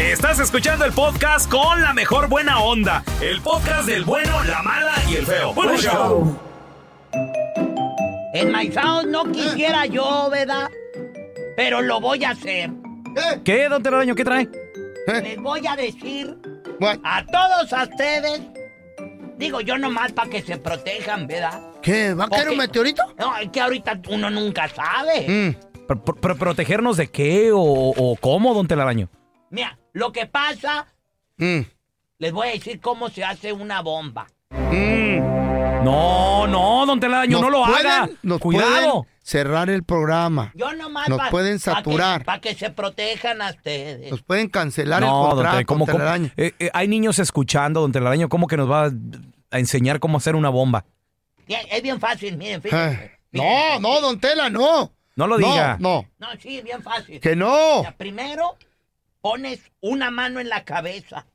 Estás 0.00 0.40
escuchando 0.40 0.84
el 0.86 0.92
podcast 0.92 1.48
con 1.50 1.82
la 1.82 1.92
mejor 1.92 2.28
buena 2.28 2.60
onda. 2.60 3.04
El 3.20 3.40
podcast 3.42 3.86
del 3.86 4.04
bueno, 4.04 4.42
la 4.44 4.62
mala 4.62 4.94
y 5.08 5.16
el 5.16 5.26
feo. 5.26 5.52
Bueno, 5.52 5.76
show. 5.76 6.38
Enmaizados 8.32 9.06
no 9.06 9.24
quisiera 9.30 9.84
yo, 9.86 10.28
¿verdad? 10.30 10.68
Pero 11.54 11.82
lo 11.82 12.00
voy 12.00 12.24
a 12.24 12.30
hacer. 12.30 12.70
¿Qué, 13.44 13.68
don 13.68 13.82
Telaraño? 13.82 14.14
¿Qué 14.14 14.24
trae? 14.24 14.48
Les 15.22 15.38
voy 15.38 15.66
a 15.66 15.76
decir 15.76 16.34
a 17.04 17.24
todos 17.26 17.72
a 17.72 17.82
ustedes. 17.84 18.40
Digo 19.36 19.60
yo 19.60 19.76
nomás 19.78 20.12
para 20.12 20.30
que 20.30 20.40
se 20.42 20.56
protejan, 20.56 21.26
¿verdad? 21.26 21.60
¿Qué? 21.82 22.14
¿Va 22.14 22.24
a 22.24 22.28
caer 22.28 22.48
un 22.50 22.56
meteorito? 22.56 23.02
No, 23.18 23.36
es 23.36 23.50
que 23.50 23.60
ahorita 23.60 24.00
uno 24.08 24.30
nunca 24.30 24.66
sabe. 24.68 25.26
Mm. 25.28 25.86
¿Pro- 25.86 26.02
pro- 26.04 26.14
pro- 26.16 26.36
¿Protegernos 26.36 26.96
de 26.96 27.08
qué 27.10 27.52
o, 27.52 27.60
o 27.60 28.16
cómo, 28.16 28.54
don 28.54 28.66
Telaraño? 28.66 29.08
Mira, 29.50 29.76
lo 29.92 30.12
que 30.12 30.26
pasa, 30.26 30.86
Mm. 31.38 31.60
les 32.18 32.32
voy 32.32 32.48
a 32.48 32.50
decir 32.52 32.80
cómo 32.80 33.08
se 33.08 33.24
hace 33.24 33.52
una 33.52 33.80
bomba. 33.82 34.26
No, 35.84 36.46
no, 36.46 36.84
don 36.86 37.00
Telaraño, 37.00 37.40
no 37.40 37.48
lo 37.50 37.64
pueden- 37.64 37.86
haga. 37.86 38.10
Nos 38.22 38.38
Cuidado. 38.40 38.68
pueden 38.68 39.06
cerrar 39.22 39.70
el 39.70 39.82
programa. 39.82 40.52
Yo 40.54 40.72
nomás 40.74 41.08
Nos 41.08 41.18
para 41.18 41.30
pueden 41.30 41.58
saturar. 41.58 42.24
que, 42.40 42.54
se 42.54 42.70
protejan 42.70 43.40
a 43.40 43.50
ustedes. 43.50 44.10
Nos 44.10 44.22
pueden 44.22 44.48
cancelar 44.48 45.00
No, 45.00 45.06
el 45.06 45.10
don 45.12 45.20
contrato. 45.22 45.42
Telaraño, 45.42 45.66
¿cómo- 45.66 45.86
cómo- 45.86 45.98
Telaraño. 45.98 46.30
eh, 46.36 46.52
eh, 46.58 46.70
hay 46.74 46.88
niños 46.88 47.18
escuchando, 47.18 47.80
don 47.80 47.92
Telaraño, 47.92 48.28
¿cómo 48.28 48.46
que 48.46 48.56
nos 48.58 48.70
va 48.70 48.86
a, 48.86 48.90
a 49.52 49.58
enseñar 49.58 50.00
cómo 50.00 50.18
hacer 50.18 50.36
una 50.36 50.50
bomba? 50.50 50.84
Es 51.48 51.82
bien 51.82 51.98
fácil, 51.98 52.36
miren, 52.36 52.58
Eh, 52.58 52.62
fíjense. 52.62 53.10
No, 53.32 53.80
no, 53.80 54.00
don 54.00 54.20
Tela, 54.20 54.50
no. 54.50 54.92
No 55.16 55.26
lo 55.26 55.36
diga. 55.38 55.76
No, 55.80 56.06
No, 56.18 56.28
sí, 56.40 56.60
bien 56.62 56.82
fácil. 56.82 57.20
que 57.20 57.34
no. 57.36 57.82
Primero 57.96 58.56
pones 59.20 59.60
una 59.80 60.10
mano 60.10 60.40
en 60.40 60.48
la 60.48 60.64
cabeza, 60.64 61.26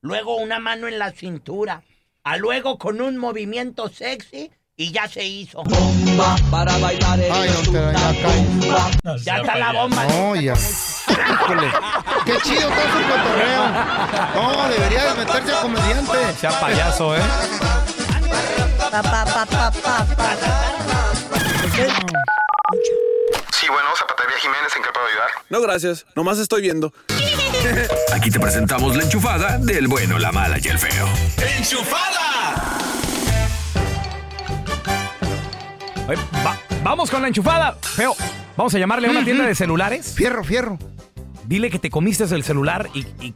luego 0.00 0.36
una 0.36 0.58
mano 0.58 0.88
en 0.88 0.98
la 0.98 1.12
cintura, 1.12 1.82
a 2.24 2.36
luego 2.36 2.78
con 2.78 3.00
un 3.00 3.16
movimiento 3.16 3.88
sexy 3.88 4.50
y 4.76 4.92
ya 4.92 5.06
se 5.08 5.24
hizo. 5.24 5.62
Ay, 5.66 7.48
don 7.50 7.72
Tela, 7.72 7.92
ya 7.92 8.12
cae. 8.22 9.18
Ya 9.22 9.36
está 9.36 9.56
la 9.58 9.72
bomba. 9.72 10.04
No, 10.06 10.36
ya. 10.36 10.54
Qué 12.24 12.36
chido 12.42 12.68
está 12.68 12.82
su 12.92 12.98
cotorreo. 13.08 13.64
No, 14.34 14.68
debería 14.68 15.04
de 15.12 15.24
meterse 15.24 15.52
a 15.52 15.60
comediante. 15.60 16.32
Sea 16.38 16.60
payaso, 16.60 17.16
¿eh? 17.16 17.22
Pa, 18.90 19.02
pa, 19.02 19.46
pa, 19.46 19.70
bueno, 23.70 23.88
Zapatería 23.96 24.36
Jiménez, 24.40 24.72
¿en 24.76 24.82
qué 24.82 24.88
puedo 24.92 25.06
ayudar? 25.06 25.28
No, 25.48 25.60
gracias. 25.60 26.06
Nomás 26.14 26.38
estoy 26.38 26.62
viendo. 26.62 26.92
Aquí 28.14 28.30
te 28.30 28.40
presentamos 28.40 28.96
la 28.96 29.04
enchufada 29.04 29.58
del 29.58 29.88
bueno, 29.88 30.18
la 30.18 30.32
mala 30.32 30.58
y 30.62 30.68
el 30.68 30.78
feo. 30.78 31.08
Ay, 36.08 36.16
va- 36.44 36.58
vamos 36.82 37.10
con 37.10 37.22
la 37.22 37.28
enchufada. 37.28 37.72
Feo, 37.80 38.14
vamos 38.56 38.74
a 38.74 38.78
llamarle 38.78 39.08
a 39.08 39.10
una 39.10 39.24
tienda 39.24 39.46
de 39.46 39.54
celulares. 39.54 40.14
Fierro, 40.16 40.42
fierro. 40.44 40.78
Dile 41.44 41.70
que 41.70 41.78
te 41.78 41.90
comiste 41.90 42.24
el 42.24 42.44
celular 42.44 42.88
y, 42.94 43.00
y 43.20 43.34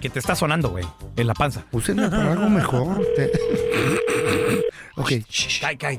que 0.00 0.10
te 0.10 0.18
está 0.18 0.34
sonando, 0.34 0.70
güey, 0.70 0.84
en 1.16 1.26
la 1.26 1.34
panza. 1.34 1.64
Úsenme 1.72 2.08
para 2.08 2.32
algo 2.32 2.48
mejor. 2.50 3.00
ok. 4.96 5.12
Cae, 5.60 5.78
cae, 5.78 5.98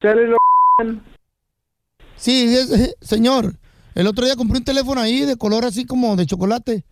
razón. 0.00 1.02
Sí, 2.16 2.54
es- 2.56 2.70
eh, 2.70 2.94
señor. 3.00 3.54
El 3.94 4.06
otro 4.06 4.24
día 4.24 4.36
compré 4.36 4.58
un 4.58 4.64
teléfono 4.64 5.00
ahí 5.00 5.24
de 5.24 5.36
color 5.36 5.64
así 5.64 5.84
como 5.84 6.14
de 6.16 6.26
chocolate. 6.26 6.84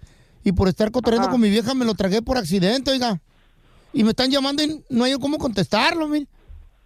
Y 0.44 0.52
por 0.52 0.68
estar 0.68 0.90
cotorreando 0.90 1.28
con 1.30 1.40
mi 1.40 1.50
vieja 1.50 1.74
me 1.74 1.84
lo 1.84 1.94
tragué 1.94 2.22
por 2.22 2.36
accidente, 2.36 2.90
oiga. 2.92 3.20
Y 3.92 4.04
me 4.04 4.10
están 4.10 4.30
llamando 4.30 4.62
y 4.62 4.82
no 4.90 5.04
hay 5.04 5.14
cómo 5.14 5.38
contestarlo, 5.38 6.06
mire. 6.08 6.26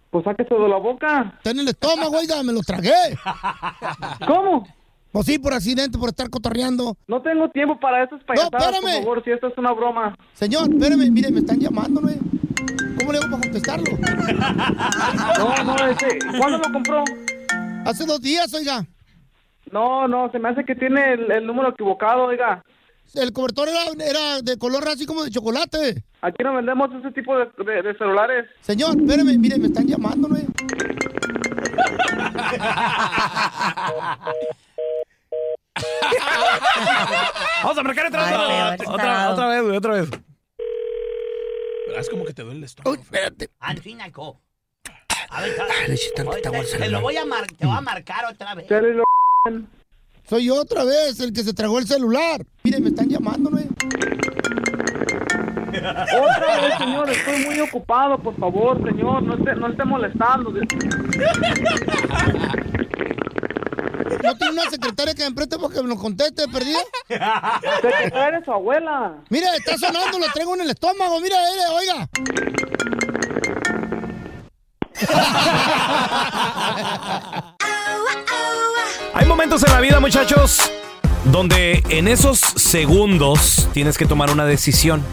Pues 0.09 0.23
sáquese 0.25 0.53
de 0.53 0.67
la 0.67 0.77
boca. 0.77 1.33
Está 1.37 1.51
en 1.51 1.59
el 1.59 1.67
estómago, 1.67 2.17
oiga, 2.17 2.41
me 2.43 2.53
lo 2.53 2.61
tragué. 2.61 2.91
¿Cómo? 4.27 4.67
Pues 5.11 5.25
sí, 5.25 5.37
por 5.39 5.53
accidente, 5.53 5.97
por 5.97 6.09
estar 6.09 6.29
cotorreando. 6.29 6.95
No 7.07 7.21
tengo 7.21 7.49
tiempo 7.49 7.79
para 7.79 8.03
esas 8.03 8.23
payasadas, 8.23 8.63
espérame. 8.63 8.81
por 8.95 9.03
favor, 9.03 9.23
si 9.23 9.31
esto 9.31 9.47
es 9.47 9.57
una 9.57 9.73
broma. 9.73 10.15
Señor, 10.33 10.71
espéreme, 10.71 11.09
mire, 11.11 11.31
me 11.31 11.39
están 11.39 11.59
llamando, 11.59 12.01
¿no? 12.01 12.09
¿Cómo 13.01 13.11
le 13.11 13.17
hago 13.19 13.29
para 13.29 13.41
contestarlo? 13.43 13.97
No, 15.37 15.63
no, 15.63 15.75
ese, 15.87 16.19
¿cuándo 16.37 16.57
lo 16.59 16.71
compró? 16.71 17.03
Hace 17.85 18.05
dos 18.05 18.21
días, 18.21 18.53
oiga. 18.53 18.85
No, 19.71 20.07
no, 20.07 20.29
se 20.31 20.39
me 20.39 20.49
hace 20.49 20.63
que 20.65 20.75
tiene 20.75 21.13
el, 21.13 21.31
el 21.31 21.45
número 21.47 21.69
equivocado, 21.69 22.25
oiga. 22.25 22.63
El 23.15 23.33
cobertor 23.33 23.67
era, 23.69 23.81
era 24.05 24.41
de 24.41 24.57
color 24.57 24.87
así 24.87 25.05
como 25.05 25.23
de 25.23 25.31
chocolate. 25.31 26.03
Aquí 26.21 26.43
no 26.43 26.53
vendemos 26.53 26.89
ese 26.99 27.11
tipo 27.11 27.35
de, 27.37 27.45
de- 27.65 27.81
de 27.81 27.97
celulares. 27.97 28.45
Señor, 28.61 28.95
espéreme, 28.99 29.37
mire, 29.37 29.57
me 29.57 29.67
están 29.67 29.87
llamando, 29.87 30.27
¿no? 30.27 30.37
Vamos 37.63 37.77
a 37.77 37.83
marcar 37.83 38.07
otra 38.07 38.23
vez. 38.25 38.33
Otra, 38.33 38.73
otra, 38.73 39.11
estado. 39.13 39.33
otra 39.33 39.47
vez, 39.47 39.63
güey, 39.63 39.77
otra 39.77 39.93
vez. 39.93 40.09
Es 41.97 42.09
como 42.09 42.25
que 42.25 42.33
te 42.33 42.41
duele 42.43 42.59
el 42.59 42.63
estómago. 42.65 42.91
Uy, 42.95 43.01
espérate. 43.01 43.49
Ancinaco. 43.59 44.39
A 45.29 45.41
ver, 45.41 45.53
le 45.87 45.93
eché 45.93 46.11
tantita 46.15 46.31
Oye, 46.31 46.41
te, 46.41 46.49
bolsa, 46.49 46.77
te 46.77 46.89
lo 46.89 47.01
voy 47.01 47.15
a 47.17 47.25
mar- 47.25 47.47
te 47.47 47.65
voy 47.65 47.75
a 47.77 47.81
marcar 47.81 48.25
otra 48.25 48.53
vez. 48.55 48.67
Soy 50.27 50.45
yo 50.45 50.55
otra 50.55 50.83
vez 50.83 51.19
el 51.19 51.31
que 51.33 51.43
se 51.43 51.53
tragó 51.53 51.79
el 51.79 51.87
celular. 51.87 52.45
Mire, 52.63 52.79
me 52.79 52.89
están 52.89 53.07
llamando, 53.09 53.49
¿no? 53.49 53.57
Otra 55.71 56.61
vez, 56.61 56.77
señor, 56.77 57.09
estoy 57.09 57.45
muy 57.45 57.59
ocupado, 57.61 58.17
por 58.19 58.35
favor, 58.37 58.77
señor, 58.85 59.23
no 59.23 59.35
esté, 59.35 59.55
no 59.55 59.67
esté 59.69 59.85
molestando. 59.85 60.53
¿No 64.23 64.37
tiene 64.37 64.53
una 64.53 64.69
secretaria 64.69 65.13
que 65.13 65.23
me 65.23 65.31
preste 65.31 65.57
para 65.57 65.73
que 65.73 65.81
me 65.81 65.89
lo 65.89 65.95
conteste, 65.95 66.47
perdida? 66.47 66.79
Secretaria 67.81 68.39
de 68.39 68.45
su 68.45 68.51
abuela. 68.51 69.15
Mire, 69.29 69.47
está 69.57 69.77
sonando, 69.77 70.19
lo 70.19 70.25
traigo 70.33 70.55
en 70.55 70.61
el 70.61 70.69
estómago, 70.69 71.19
mira, 71.19 71.37
oiga. 71.73 72.09
Hay 79.13 79.25
momentos 79.25 79.63
en 79.63 79.71
la 79.71 79.79
vida, 79.81 79.99
muchachos, 79.99 80.71
donde 81.25 81.83
en 81.89 82.07
esos 82.07 82.39
segundos 82.39 83.67
tienes 83.73 83.97
que 83.97 84.05
tomar 84.05 84.29
una 84.31 84.45
decisión. 84.45 85.03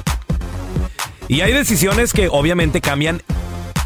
Y 1.29 1.41
hay 1.43 1.53
decisiones 1.53 2.13
que 2.13 2.29
obviamente 2.29 2.81
cambian. 2.81 3.23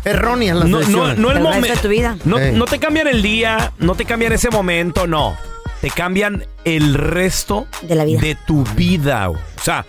Erróneas 0.04 0.56
las 0.56 0.68
No, 0.68 0.73
no, 0.73 0.78
decisiones. 0.80 1.18
no 1.18 1.30
el 1.30 1.40
momento. 1.40 1.68
de 1.68 1.76
tu 1.76 1.88
vida. 1.88 2.16
No, 2.25 2.64
te 2.66 2.78
cambian 2.78 3.06
el 3.06 3.23
día, 3.23 3.73
no 3.78 3.94
te 3.94 4.04
cambian 4.04 4.32
ese 4.32 4.50
momento, 4.50 5.06
no. 5.06 5.37
Te 5.80 5.90
cambian 5.90 6.44
el 6.64 6.94
resto 6.94 7.66
De 7.82 7.94
la 7.94 8.04
vida. 8.04 8.21
de 8.21 8.37
tu 8.47 8.64
vida. 8.76 9.30
O 9.30 9.37
sea, 9.62 9.85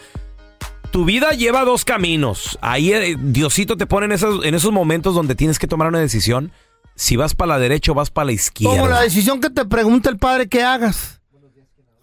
tu 0.91 1.05
vida 1.05 1.31
lleva 1.31 1.65
dos 1.65 1.85
caminos. 1.85 2.57
Ahí 2.61 2.91
eh, 2.93 3.15
Diosito 3.19 3.77
te 3.77 3.85
pone 3.87 4.05
en 4.07 4.11
esos, 4.11 4.43
en 4.45 4.55
esos 4.55 4.71
momentos 4.71 5.13
donde 5.15 5.35
tienes 5.35 5.59
que 5.59 5.67
tomar 5.67 5.87
una 5.87 5.99
decisión. 5.99 6.51
Si 6.95 7.15
vas 7.15 7.33
para 7.33 7.53
la 7.53 7.59
derecha 7.59 7.91
o 7.91 7.95
vas 7.95 8.11
para 8.11 8.25
la 8.25 8.31
izquierda. 8.33 8.75
Como 8.77 8.87
la 8.89 9.01
decisión 9.01 9.39
que 9.41 9.49
te 9.49 9.65
pregunta 9.65 10.09
el 10.09 10.17
padre 10.17 10.47
que 10.47 10.61
hagas. 10.63 11.19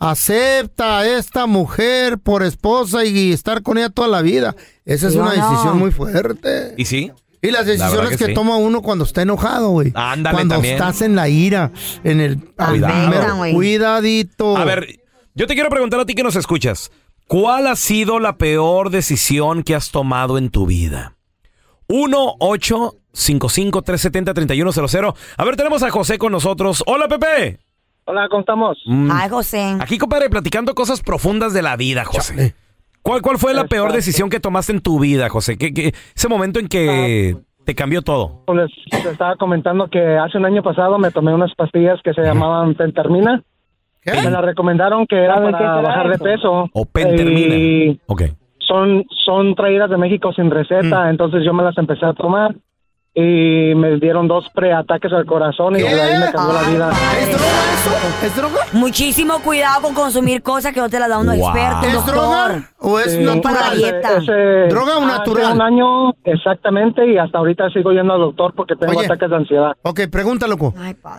Acepta 0.01 1.01
a 1.01 1.07
esta 1.07 1.47
mujer 1.47 2.19
por 2.19 2.43
esposa 2.43 3.05
y 3.05 3.33
estar 3.33 3.63
con 3.63 3.77
ella 3.77 3.91
toda 3.91 4.09
la 4.09 4.23
vida. 4.23 4.57
Esa 4.87 5.09
es 5.09 5.15
una 5.15 5.35
no. 5.37 5.51
decisión 5.51 5.79
muy 5.79 5.91
fuerte. 5.91 6.75
¿Y 6.79 6.87
sí? 6.87 7.13
Y 7.43 7.51
las 7.51 7.67
decisiones 7.67 8.11
que 8.11 8.17
que, 8.17 8.27
sí. 8.27 8.35
toma 8.35 8.57
uno 8.57 8.83
cuando 8.83 9.05
está 9.05 9.23
enojado, 9.23 9.71
güey. 9.71 9.93
Ándale, 9.95 10.35
Cuando 10.35 10.57
también. 10.57 10.75
estás 10.75 11.01
en 11.01 11.17
la 11.17 11.29
ira, 11.29 11.73
en 12.05 12.21
el... 12.21 12.39
Cuidado. 12.39 13.53
Cuidadito. 13.53 14.57
A 14.57 14.65
ver, 14.65 15.01
yo 15.35 15.47
te 15.47 15.55
quiero 15.55 15.71
preguntar 15.71 16.01
a 16.01 16.05
ti 16.05 16.15
que 16.15 16.23
nos 16.23 16.37
escuchas. 16.37 16.91
¿Cuál 17.27 17.67
ha 17.67 17.77
sido 17.77 18.19
la 18.19 18.37
peor 18.37 18.91
decisión 18.91 19.63
que 19.63 19.75
has 19.75 19.91
tomado 19.91 20.37
en 20.37 20.51
tu 20.51 20.67
vida? 20.67 21.17
1 21.87 22.35
8 22.39 22.97
55 23.13 23.83
370 23.83 24.35
3100 24.35 25.15
A 25.37 25.45
ver, 25.45 25.57
tenemos 25.57 25.83
a 25.83 25.91
José 25.91 26.19
con 26.19 26.33
nosotros. 26.33 26.83
Hola, 26.87 27.09
Pepe. 27.09 27.61
Hola, 28.05 28.29
¿cómo 28.29 28.41
estamos? 28.41 28.79
Mm. 28.85 29.11
Ay, 29.13 29.29
José. 29.29 29.77
Aquí, 29.81 29.97
compadre, 29.97 30.29
platicando 30.29 30.75
cosas 30.75 31.01
profundas 31.01 31.53
de 31.53 31.63
la 31.63 31.77
vida, 31.77 32.05
José. 32.05 32.55
¿Cuál, 33.03 33.23
¿Cuál 33.23 33.39
fue 33.39 33.55
la 33.55 33.65
peor 33.65 33.87
Exacto. 33.87 33.97
decisión 33.97 34.31
que 34.31 34.41
tomaste 34.41 34.73
en 34.73 34.81
tu 34.81 34.99
vida, 35.01 35.29
José? 35.29 35.57
¿Qué, 35.57 35.73
qué- 35.73 35.93
ese 36.15 36.29
momento 36.29 36.61
en 36.61 36.69
que 36.69 37.37
te 37.65 37.75
cambió 37.75 38.03
todo. 38.03 38.45
Les, 38.55 38.71
les 38.93 39.13
estaba 39.13 39.37
comentando 39.37 39.89
que 39.89 40.01
hace 40.19 40.39
un 40.39 40.45
año 40.47 40.63
pasado 40.63 40.99
me 40.99 41.11
tomé 41.11 41.33
unas 41.35 41.55
pastillas 41.55 42.01
que 42.03 42.13
se 42.15 42.23
llamaban 42.23 42.75
Pentermina. 42.75 43.43
Me 44.05 44.31
las 44.31 44.43
recomendaron 44.45 45.07
que 45.07 45.17
era 45.17 45.35
¿Saben 45.35 45.53
qué 45.53 45.59
para 45.65 45.81
bajar 45.83 46.09
de 46.09 46.15
eso? 46.15 46.25
peso. 46.25 46.71
O 46.73 46.85
Pentermina. 46.87 47.55
Y 47.55 48.01
Ok. 48.07 48.23
son, 48.59 49.05
son 49.25 49.55
traídas 49.55 49.91
de 49.91 49.99
México 49.99 50.33
sin 50.33 50.51
receta, 50.51 51.11
entonces 51.11 51.45
yo 51.45 51.53
me 51.53 51.63
las 51.63 51.77
empecé 51.79 52.07
a 52.07 52.15
tomar 52.15 52.55
y 53.13 53.75
me 53.75 53.97
dieron 53.99 54.29
dos 54.29 54.47
preataques 54.55 55.13
al 55.13 55.27
corazón 55.27 55.75
y 55.77 55.81
de 55.83 55.89
ahí 56.01 56.21
me 56.21 56.31
cambió 56.31 56.55
la 56.55 56.69
vida. 56.69 56.91
¿Es 57.21 57.29
droga 57.29 57.45
eso? 57.75 58.27
¿Es 58.27 58.37
droga? 58.37 58.61
Muchísimo 58.73 59.41
cuidado 59.43 59.83
con 59.83 59.95
consumir 59.95 60.43
cosas 60.43 60.73
que 60.73 60.79
no 60.81 60.89
te 60.89 61.01
las 61.01 61.09
da 61.09 61.19
un 61.19 61.27
Wow. 61.27 61.35
experto, 61.35 61.87
¿Es 61.89 61.93
doctor. 61.95 62.15
droga 62.15 62.71
o 62.79 62.99
es 63.01 63.13
Sí. 63.13 63.41
Para. 63.43 63.73
Ese- 63.75 64.69
¿Droga 64.69 64.99
o 64.99 65.05
hace 65.05 65.07
natural? 65.19 65.53
un 65.55 65.63
año 65.63 66.11
exactamente 66.25 67.05
y 67.13 67.19
hasta 67.19 67.39
ahorita 67.39 67.69
sigo 67.71 67.91
yendo 67.91 68.15
al 68.15 68.21
doctor 68.21 68.53
porque 68.55 68.77
tengo 68.77 68.97
Oye. 68.97 69.07
ataques 69.07 69.29
de 69.29 69.37
ansiedad. 69.37 69.73
Ok, 69.83 70.01
pregunta, 70.11 70.47
loco. 70.47 70.73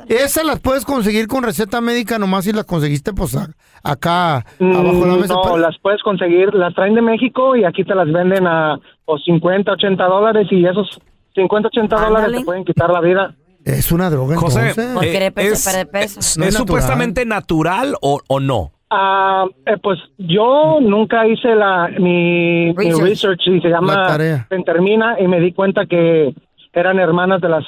¿Esas 0.08 0.46
las 0.46 0.60
puedes 0.60 0.86
conseguir 0.86 1.28
con 1.28 1.44
receta 1.44 1.82
médica 1.82 2.18
nomás 2.18 2.46
si 2.46 2.54
las 2.54 2.64
conseguiste 2.66 3.12
pues 3.12 3.36
acá 3.84 4.36
abajo 4.38 4.46
de 4.60 5.08
la 5.08 5.16
Mm, 5.16 5.20
mesa? 5.20 5.34
No, 5.34 5.58
las 5.58 5.78
puedes 5.80 6.02
conseguir, 6.04 6.54
las 6.54 6.74
traen 6.74 6.96
de 6.96 7.02
México 7.02 7.56
y 7.58 7.66
aquí 7.66 7.84
te 7.84 7.96
las 7.96 8.10
venden 8.12 8.48
a 8.48 8.80
o 9.06 9.18
50, 9.18 9.74
80 9.74 10.06
dólares 10.06 10.48
y 10.52 10.66
esos 10.66 10.88
50, 11.36 11.68
80 11.68 11.96
dólares 11.96 12.38
te 12.40 12.46
pueden 12.46 12.66
quitar 12.66 12.90
la 12.90 13.02
vida. 13.02 13.34
Es 13.64 13.92
una 13.92 14.10
droga, 14.10 14.36
José, 14.38 14.60
entonces. 14.70 14.92
Porque 14.96 15.18
eh, 15.18 15.20
de 15.20 15.32
peso, 15.32 15.70
es, 15.70 15.86
peso. 15.86 16.20
es- 16.20 16.38
No 16.38 16.44
¿es 16.46 16.50
es 16.50 16.54
natural. 16.56 16.82
supuestamente 16.82 17.26
natural 17.26 17.96
o, 18.02 18.20
o 18.28 18.40
no? 18.40 18.72
Ah, 18.90 19.46
eh, 19.66 19.78
pues 19.82 20.00
yo 20.18 20.80
nunca 20.82 21.26
hice 21.28 21.56
la 21.56 21.88
mi 22.00 22.74
mi 22.74 22.92
Research. 22.92 23.40
y 23.48 23.62
se 23.62 23.70
La 23.70 23.78
llama 23.80 24.08
tarea. 24.08 24.46
Pentermina 24.50 25.16
y 25.20 25.28
me 25.28 25.40
di 25.40 25.54
cuenta 25.54 25.86
que 25.86 26.34
eran 26.74 27.00
hermanas 27.00 27.40
de 27.42 27.50
las 27.50 27.64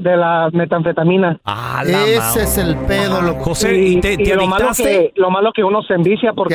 de 0.00 0.16
la 0.16 0.48
metanfetamina. 0.52 1.38
Ah, 1.44 1.82
Ese 1.84 2.42
es 2.44 2.58
el 2.58 2.76
pedo, 2.86 3.20
loco. 3.20 3.44
José, 3.44 3.76
¿y 3.76 4.00
te, 4.00 4.16
te 4.16 4.34
lo 4.36 4.46
malo 4.46 4.68
que 4.76 5.12
lo 5.16 5.30
malo 5.30 5.52
que 5.52 5.62
uno 5.64 5.82
se 5.82 5.94
envicia 5.94 6.32
porque 6.32 6.54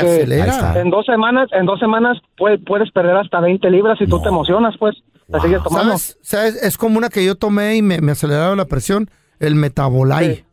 en 0.76 0.90
dos 0.90 1.06
semanas 1.06 1.50
en 1.52 1.66
dos 1.66 1.80
semanas 1.80 2.18
puedes, 2.38 2.60
puedes 2.66 2.90
perder 2.92 3.16
hasta 3.18 3.40
20 3.40 3.70
libras 3.70 3.98
si 4.00 4.08
tú 4.08 4.22
te 4.22 4.30
emocionas 4.30 4.74
pues 4.80 4.96
la 5.32 5.42
sigues 5.42 5.64
tomando 5.64 5.98
¿Sabes? 5.98 6.18
¿Sabes? 6.22 6.56
Es 6.64 6.78
como 6.78 6.98
una 6.98 7.10
que 7.10 7.24
yo 7.24 7.36
tomé 7.36 7.76
y 7.76 7.82
me, 7.82 8.02
me 8.02 8.12
aceleraba 8.12 8.56
la 8.56 8.66
presión, 8.66 9.10
el 9.40 9.56
Metabolai. 9.56 10.46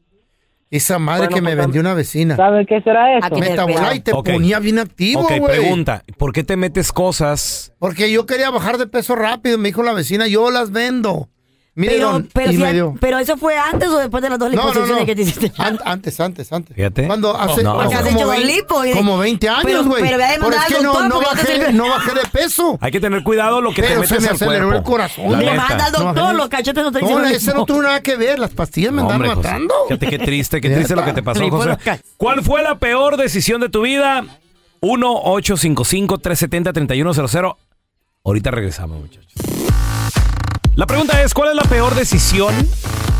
Esa 0.70 0.98
madre 0.98 1.28
Bueno, 1.28 1.36
que 1.36 1.42
me 1.42 1.54
pues, 1.54 1.66
vendió 1.66 1.80
una 1.80 1.94
vecina. 1.94 2.36
¿Sabe 2.36 2.66
qué 2.66 2.82
será 2.82 3.16
eso? 3.16 3.34
Metabolai 3.34 4.00
te 4.00 4.12
ponía 4.12 4.58
bien 4.58 4.78
activo, 4.78 5.22
Ok, 5.22 5.38
güey. 5.38 5.58
pregunta, 5.60 6.04
¿por 6.18 6.32
qué 6.32 6.44
te 6.44 6.56
metes 6.56 6.92
cosas? 6.92 7.72
Porque 7.78 8.12
yo 8.12 8.26
quería 8.26 8.50
bajar 8.50 8.76
de 8.76 8.86
peso 8.86 9.14
rápido, 9.14 9.56
me 9.56 9.68
dijo 9.68 9.82
la 9.82 9.94
vecina, 9.94 10.26
yo 10.26 10.50
las 10.50 10.70
vendo. 10.70 11.28
Pero, 11.80 12.22
pero, 12.32 12.50
y 12.50 12.56
si- 12.56 12.62
me 12.62 12.72
dio. 12.72 12.94
pero 13.00 13.18
eso 13.18 13.36
fue 13.36 13.56
antes 13.56 13.88
o 13.88 13.98
después 13.98 14.20
de 14.22 14.30
las 14.30 14.38
dos 14.38 14.50
No, 14.50 14.56
no, 14.56 14.62
liposucciones 14.68 15.00
no. 15.02 15.06
que 15.06 15.14
te 15.14 15.22
hiciste. 15.22 15.52
An- 15.58 15.78
antes, 15.84 16.18
antes, 16.18 16.52
antes. 16.52 16.74
Fíjate. 16.74 17.06
Cuando 17.06 17.36
hace 17.36 17.62
No. 17.62 17.74
Porque 17.76 17.94
has 17.94 18.02
como, 18.02 18.16
hecho 18.16 18.26
dos 18.26 18.36
20, 18.36 18.52
lipos 18.54 18.86
como 18.94 19.18
20 19.18 19.46
Pero- 19.46 19.58
años, 19.58 19.86
güey. 19.86 20.02
pero 20.02 20.16
a 20.16 20.18
Pero 20.18 20.32
demandar 20.32 20.60
es 20.60 20.66
que 20.76 20.82
no, 20.82 20.92
doctor 20.92 21.08
no, 21.08 21.14
porque 21.20 21.36
no 21.36 21.42
te 21.46 21.58
bajé, 21.58 21.72
no 21.72 21.88
bajé 21.88 22.14
de 22.14 22.20
peso. 22.32 22.78
Hay 22.80 22.90
que 22.90 23.00
tener 23.00 23.22
cuidado 23.22 23.60
lo 23.60 23.72
que 23.72 23.82
Pero 23.82 24.00
te 24.00 24.06
se 24.08 24.14
metes 24.14 24.22
me 24.22 24.28
al 24.30 24.34
aceleró 24.34 24.66
cuerpo. 24.68 24.78
el 24.78 24.84
corazón. 24.84 25.38
Le 25.38 25.54
manda 25.54 25.84
al 25.86 25.92
No, 25.92 25.98
doctor, 26.04 26.34
los 26.34 26.48
cachetes 26.48 26.82
no 26.84 26.92
te 26.92 27.00
No, 27.00 27.06
dicen 27.08 27.22
lo 27.22 27.28
ese 27.28 27.54
no 27.54 27.64
tuvo 27.64 27.82
nada 27.82 28.00
que 28.00 28.16
ver. 28.16 28.38
Las 28.38 28.50
pastillas 28.50 28.92
me 28.92 29.02
No, 29.02 29.08
José. 29.10 29.18
matando. 29.36 29.74
Fíjate 29.88 30.06
qué 30.08 30.18
triste, 30.18 30.60
qué 30.60 30.70
triste 30.70 30.96
lo 30.96 31.04
que 31.04 31.12
te 31.12 31.22
pasó, 31.22 31.48
José. 31.48 31.76
¿Cuál 32.16 32.42
fue 32.42 32.62
la 32.62 32.76
peor 32.78 33.16
decisión 33.16 33.60
de 33.60 33.68
tu 33.68 33.82
vida? 33.82 34.24
1-855-370-3100. 34.80 37.56
Ahorita 38.24 38.50
regresamos, 38.50 39.00
muchachos. 39.00 39.32
La 40.78 40.86
pregunta 40.86 41.20
es, 41.22 41.34
¿cuál 41.34 41.48
es 41.48 41.56
la 41.56 41.64
peor 41.64 41.96
decisión 41.96 42.54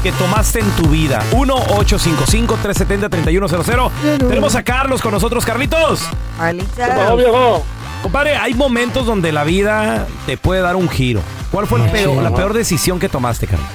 que 0.05 0.13
tomaste 0.13 0.61
en 0.61 0.71
tu 0.77 0.85
vida? 0.91 1.21
1-855-370-3100. 1.33 3.91
Tenemos 4.29 4.55
a 4.55 4.63
Carlos 4.63 5.03
con 5.03 5.11
nosotros. 5.11 5.45
Carlitos. 5.45 6.09
Carlita. 6.39 7.15
viejo? 7.17 7.65
Compadre, 8.01 8.37
hay 8.37 8.55
momentos 8.55 9.07
donde 9.07 9.33
la 9.33 9.43
vida 9.43 10.07
te 10.25 10.37
puede 10.37 10.61
dar 10.61 10.77
un 10.77 10.89
giro. 10.89 11.21
¿Cuál 11.51 11.67
fue 11.67 11.85
el 11.85 11.91
peor- 11.91 12.23
la 12.23 12.33
peor 12.33 12.53
decisión 12.53 13.01
que 13.01 13.09
tomaste, 13.09 13.49
Carlos? 13.49 13.67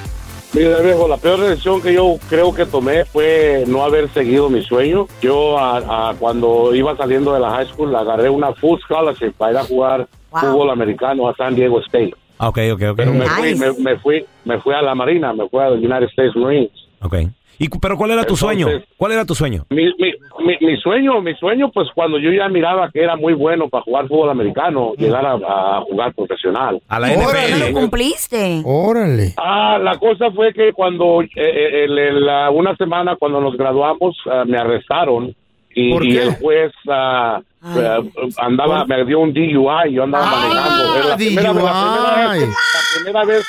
Mira, 0.54 0.80
viejo, 0.80 1.06
la 1.10 1.18
peor 1.18 1.42
decisión 1.42 1.82
que 1.82 1.94
yo 1.94 2.16
creo 2.30 2.56
que 2.56 2.66
tomé 2.66 3.04
fue 3.04 3.66
no 3.68 3.84
haber 3.84 4.10
seguido 4.14 4.50
mi 4.50 4.64
sueño. 4.64 5.08
Yo, 5.22 5.60
a- 5.60 6.12
a- 6.12 6.14
cuando 6.14 6.74
iba 6.74 6.96
saliendo 6.96 7.34
de 7.34 7.42
la 7.42 7.50
high 7.52 7.68
school, 7.74 7.94
agarré 7.94 8.30
una 8.30 8.54
full 8.54 8.80
scholarship 8.80 9.34
para 9.38 9.52
ir 9.52 9.58
a 9.58 9.66
jugar 9.66 10.08
fútbol 10.32 10.70
americano 10.70 11.28
a 11.28 11.36
San 11.36 11.54
Diego 11.54 11.82
State. 11.82 12.14
Ah, 12.40 12.50
Ok, 12.50 12.58
ok, 12.74 12.82
ok. 12.92 12.98
Pero 12.98 13.14
me, 13.14 13.26
fui, 13.26 13.56
me, 13.56 13.72
me 13.80 13.98
fui, 14.00 14.26
me 14.46 14.60
fui 14.60 14.74
a 14.74 14.82
la 14.82 14.96
Marina, 14.96 15.34
me 15.34 15.48
fui 15.50 15.60
a 15.62 15.70
los 15.70 15.80
United 15.80 16.10
States 16.10 16.36
Marines. 16.36 16.72
Ok. 17.02 17.16
¿Y, 17.60 17.70
¿Pero 17.70 17.96
cuál 17.98 18.10
era 18.12 18.24
tu 18.24 18.34
Entonces- 18.34 18.40
sueño? 18.64 18.68
¿Cuál 18.98 19.12
era 19.12 19.26
tu 19.26 19.36
sueño? 19.36 19.66
Mi, 19.70 19.86
mi, 20.00 20.12
mi, 20.44 20.58
mi 20.60 20.76
sueño, 20.78 21.22
mi 21.22 21.36
sueño, 21.36 21.70
pues 21.72 21.88
cuando 21.94 22.18
yo 22.18 22.32
ya 22.32 22.50
miraba 22.50 22.90
que 22.92 23.00
era 23.02 23.16
muy 23.16 23.34
bueno 23.34 23.70
para 23.70 23.84
jugar 23.84 24.08
fútbol 24.08 24.32
americano, 24.32 24.94
llegar 24.98 25.24
a, 25.26 25.34
a 25.34 25.82
jugar 25.82 26.14
profesional. 26.16 26.82
A 26.90 27.00
la 27.00 27.10
Ya 27.14 27.58
lo 27.70 27.80
cumpliste. 27.80 28.62
Órale. 28.66 29.34
Ah, 29.38 29.78
la 29.82 29.98
cosa 30.00 30.32
fue 30.32 30.52
que 30.52 30.74
cuando 30.74 31.22
eh, 31.22 31.28
eh, 31.36 31.84
el- 31.86 31.98
el, 31.98 32.26
la- 32.26 32.50
una 32.50 32.76
semana 32.76 33.16
cuando 33.18 33.40
nos 33.40 33.56
graduamos 33.56 34.18
ah, 34.30 34.44
me 34.48 34.58
arrestaron 34.58 35.36
y, 35.76 35.92
¿Por 35.94 36.06
y 36.06 36.12
qué? 36.14 36.24
el 36.24 36.36
juez 36.36 36.72
ah, 36.90 37.42
eh, 37.76 37.98
andaba 38.38 38.86
me 38.86 39.06
dio 39.06 39.20
un 39.20 39.34
DUI 39.34 39.94
yo 39.94 40.04
andaba 40.04 40.26
manejando 40.26 40.96
Era 40.96 41.08
la 41.10 41.16
primera, 41.16 41.54
vez- 41.54 41.64
la 41.64 41.72
primera 41.74 42.34
vez, 42.34 42.50
la 42.50 43.02
primera 43.04 43.26
vez 43.26 43.46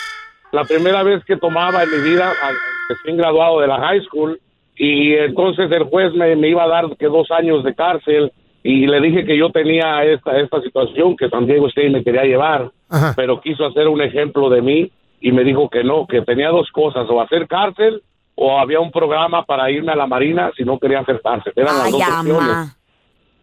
la 0.53 0.65
primera 0.65 1.03
vez 1.03 1.25
que 1.25 1.37
tomaba 1.37 1.83
en 1.83 1.91
mi 1.91 2.11
vida 2.11 2.33
ah, 2.43 2.51
recién 2.89 3.17
graduado 3.17 3.61
de 3.61 3.67
la 3.67 3.79
high 3.79 4.01
school 4.03 4.39
y 4.77 5.15
entonces 5.15 5.71
el 5.71 5.85
juez 5.85 6.13
me, 6.15 6.35
me 6.37 6.49
iba 6.49 6.65
a 6.65 6.69
dar 6.69 6.97
que 6.97 7.07
dos 7.07 7.31
años 7.31 7.63
de 7.65 7.75
cárcel 7.75 8.33
y 8.63 8.87
le 8.87 9.01
dije 9.01 9.25
que 9.25 9.37
yo 9.37 9.51
tenía 9.51 10.05
esta 10.05 10.39
esta 10.41 10.61
situación 10.63 11.17
que 11.17 11.29
San 11.29 11.47
Diego 11.47 11.67
State 11.69 11.91
me 11.91 12.03
quería 12.05 12.25
llevar 12.25 12.71
pero 13.17 13.41
quiso 13.41 13.67
hacer 13.67 13.89
un 13.89 14.01
ejemplo 14.01 14.49
de 14.49 14.63
mí 14.63 14.91
y 15.21 15.33
me 15.33 15.43
dijo 15.43 15.69
que 15.71 15.83
no, 15.83 16.07
que 16.07 16.21
tenía 16.21 16.51
dos 16.51 16.71
cosas, 16.71 17.07
o 17.09 17.21
hacer 17.21 17.49
cárcel 17.49 18.03
o 18.37 18.59
había 18.59 18.81
un 18.81 18.91
programa 18.91 19.45
para 19.45 19.71
irme 19.71 19.93
a 19.93 19.97
la 19.97 20.07
Marina 20.07 20.51
si 20.57 20.65
no 20.65 20.79
quería 20.79 21.01
hacer 21.01 21.21
cárcel. 21.23 21.53
Eran 21.57 21.79
las 21.79 21.87
Ay, 21.87 21.93
dos 21.93 22.03
opciones. 22.03 22.77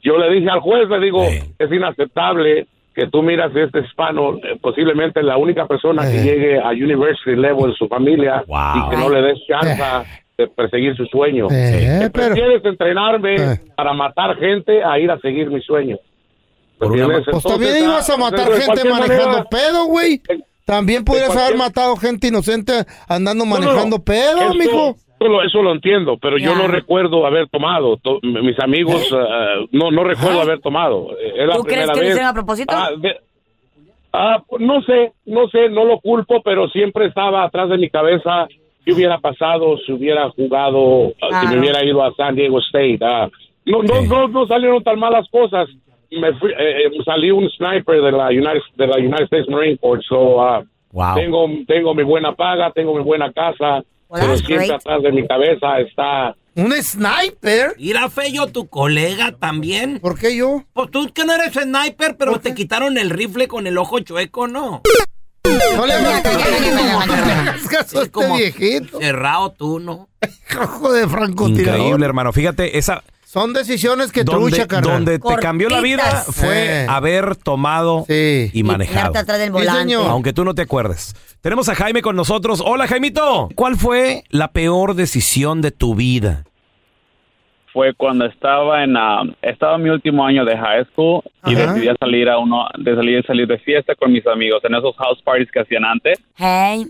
Yo 0.04 0.17
le 0.17 0.34
dije 0.34 0.49
al 0.49 0.60
juez, 0.60 0.89
le 0.89 0.99
digo, 0.99 1.23
es 1.23 1.71
inaceptable 1.71 2.67
que 2.93 3.08
tú 3.08 3.21
miras 3.21 3.56
este 3.56 3.80
hispano, 3.80 4.36
eh, 4.38 4.58
posiblemente 4.62 5.23
la 5.23 5.38
única 5.38 5.65
persona 5.65 6.04
que 6.04 6.23
llegue 6.23 6.60
a 6.60 6.69
university 6.69 7.36
level 7.36 7.69
en 7.69 7.75
su 7.75 7.88
familia 7.88 8.43
y 8.47 8.89
que 8.89 8.97
no 8.97 9.10
le 9.10 9.21
des 9.21 9.39
chance 9.47 9.82
de 10.38 10.47
perseguir 10.47 10.95
su 10.97 11.06
sueño. 11.06 11.47
Eh, 11.51 12.10
prefieres 12.12 12.65
entrenarme 12.65 13.60
para 13.75 13.93
matar 13.93 14.36
gente 14.38 14.84
a 14.84 14.99
ir 14.99 15.10
a 15.10 15.19
seguir 15.19 15.49
mi 15.49 15.62
sueño. 15.62 15.97
Pues 16.77 17.43
también 17.43 17.84
ibas 17.84 18.10
a 18.10 18.17
matar 18.17 18.51
gente 18.54 18.89
manejando 18.89 19.27
manera, 19.27 19.43
pedo, 19.49 19.86
güey. 19.86 20.19
También 20.65 21.04
podrías 21.04 21.36
haber 21.36 21.58
matado 21.58 21.95
gente 21.97 22.28
inocente 22.28 22.86
andando 23.08 23.45
No, 23.45 23.56
no, 23.56 23.60
manejando 23.60 24.04
pedo, 24.04 24.41
eso- 24.41 24.54
mijo. 24.56 24.95
Eso 25.19 25.30
lo, 25.30 25.43
eso 25.43 25.62
lo 25.62 25.71
entiendo, 25.74 26.17
pero 26.19 26.39
yo 26.39 26.56
no 26.56 26.67
recuerdo 26.67 27.28
haber 27.28 27.47
tomado. 27.47 27.97
To- 27.97 28.19
mis 28.24 28.60
amigos, 28.60 29.08
ah, 29.13 29.65
no, 29.71 29.91
no 29.91 30.04
recuerdo 30.04 30.41
haber 30.41 30.60
tomado. 30.62 31.10
Es 31.19 31.47
la 31.47 31.56
¿Tú 31.58 31.63
crees 31.63 31.82
que 31.82 31.95
lo 31.95 32.00
vez. 32.02 32.10
hicieron 32.10 32.30
a 32.30 32.34
propósito? 32.34 32.74
Ah, 32.76 32.89
de- 32.97 33.17
ah, 34.13 34.41
no 34.60 34.82
sé, 34.82 35.12
no 35.28 35.47
sé, 35.50 35.69
no 35.69 35.86
lo 35.86 36.00
culpo, 36.00 36.41
pero 36.43 36.67
siempre 36.69 37.06
estaba 37.06 37.43
atrás 37.43 37.69
de 37.69 37.78
mi 37.78 37.89
cabeza 37.91 38.47
qué 38.84 38.93
hubiera 38.93 39.19
pasado 39.19 39.78
si 39.86 39.91
hubiera 39.91 40.28
jugado, 40.32 41.13
ah, 41.21 41.41
si 41.41 41.47
me 41.50 41.60
hubiera 41.60 41.84
ido 41.86 42.04
a 42.04 42.12
San 42.15 42.34
Diego 42.36 42.58
State. 42.60 42.97
Ah, 43.04 43.30
no, 43.65 43.84
no, 43.84 44.02
no, 44.02 44.28
no 44.28 44.47
salieron 44.47 44.84
tan 44.84 44.97
malas 44.97 45.28
cosas. 45.30 45.69
Me 46.12 46.34
fui, 46.39 46.52
eh, 46.52 46.88
eh, 46.88 46.91
salí 47.06 47.32
un 47.32 47.50
sniper 47.52 48.02
de 48.02 48.12
la 48.12 48.28
United, 48.28 48.62
de 48.76 48.88
la 48.88 48.97
United 48.97 49.24
States 49.24 49.47
Marine 49.50 49.78
Corps, 49.78 50.04
so, 50.08 50.41
ah, 50.41 50.63
Wow. 50.91 51.15
tengo, 51.15 51.47
tengo 51.67 51.95
mi 51.95 52.04
buena 52.04 52.36
paga, 52.36 52.69
tengo 52.74 52.93
mi 52.97 53.02
buena 53.04 53.32
casa, 53.32 53.82
pero 54.12 54.28
that's 54.28 54.39
siempre 54.45 54.67
great. 54.67 54.82
atrás 54.82 55.02
de 55.04 55.12
mi 55.13 55.26
cabeza 55.26 55.80
está 55.80 56.36
¿Un 56.54 56.74
sniper? 56.74 57.76
Mira, 57.80 58.10
Feyo, 58.10 58.47
tu 58.47 58.67
colega 58.67 59.32
también. 59.32 60.00
¿Por 60.02 60.19
qué 60.19 60.36
yo? 60.36 60.65
Pues 60.74 60.91
tú 60.91 61.10
que 61.13 61.24
no 61.24 61.34
eres 61.34 61.54
sniper, 61.54 62.17
pero 62.17 62.38
te 62.41 62.54
quitaron 62.54 62.97
el 62.97 63.10
rifle 63.10 63.47
con 63.47 63.67
el 63.67 63.78
ojo 63.78 64.00
chueco, 64.00 64.50
¿no? 64.50 64.82
No 65.78 65.86
le 65.86 65.93
hagas 65.93 67.67
caso 67.69 68.00
a 68.00 68.04
este 68.04 68.28
viejito. 68.36 69.00
Cerrado 69.00 69.52
tú, 69.52 69.80
¿no? 69.80 70.10
Ojo 70.62 70.91
de 70.91 71.08
francotirador. 71.08 71.78
Increíble, 71.80 72.06
hermano. 72.06 72.34
Fíjate, 72.34 72.78
esa... 72.78 73.02
Son 73.32 73.54
decisiones 73.54 74.12
que 74.12 74.26
donde, 74.26 74.50
trucha, 74.50 74.67
carnal. 74.67 75.06
donde 75.06 75.17
te 75.17 75.36
cambió 75.38 75.70
la 75.70 75.80
vida 75.80 76.04
fue 76.28 76.84
Eh. 76.84 76.86
haber 76.89 77.38
tomado 77.38 78.04
y 78.10 78.62
manejado. 78.65 79.17
atrás 79.17 79.39
del 79.39 79.52
volante. 79.52 79.94
Aunque 79.94 80.34
tú 80.34 80.44
no 80.44 80.54
te 80.54 80.63
acuerdes. 80.63 81.15
Tenemos 81.39 81.70
a 81.70 81.76
Jaime 81.76 82.02
con 82.02 82.17
nosotros. 82.17 82.62
Hola, 82.65 82.88
Jaimito. 82.89 83.48
¿Cuál 83.56 83.78
fue 83.78 84.26
la 84.32 84.50
peor 84.52 84.96
decisión 84.96 85.62
de 85.62 85.72
tu 85.72 85.96
vida? 85.96 86.44
fue 87.72 87.94
cuando 87.94 88.26
estaba 88.26 88.84
en 88.84 88.98
ah, 88.98 89.22
estaba 89.41 89.78
en 89.78 89.84
mi 89.84 89.89
último 89.91 90.26
año 90.26 90.44
de 90.44 90.58
high 90.58 90.84
school 90.91 91.22
y 91.46 91.56
Ajá. 91.56 91.74
decidí 91.74 91.88
salir 92.02 92.28
a 92.28 92.38
uno 92.38 92.65
de 92.78 92.96
salir 92.96 93.26
salir 93.26 93.48
de 93.48 93.58
fiesta 93.60 93.96
con 93.96 94.12
mis 94.12 94.28
amigos 94.28 94.62
en 94.65 94.76
esos 94.76 94.94
house 94.98 95.22
parties 95.24 95.50
que 95.50 95.62
hacían 95.62 95.86
antes. 95.86 96.20
Hey. 96.36 96.88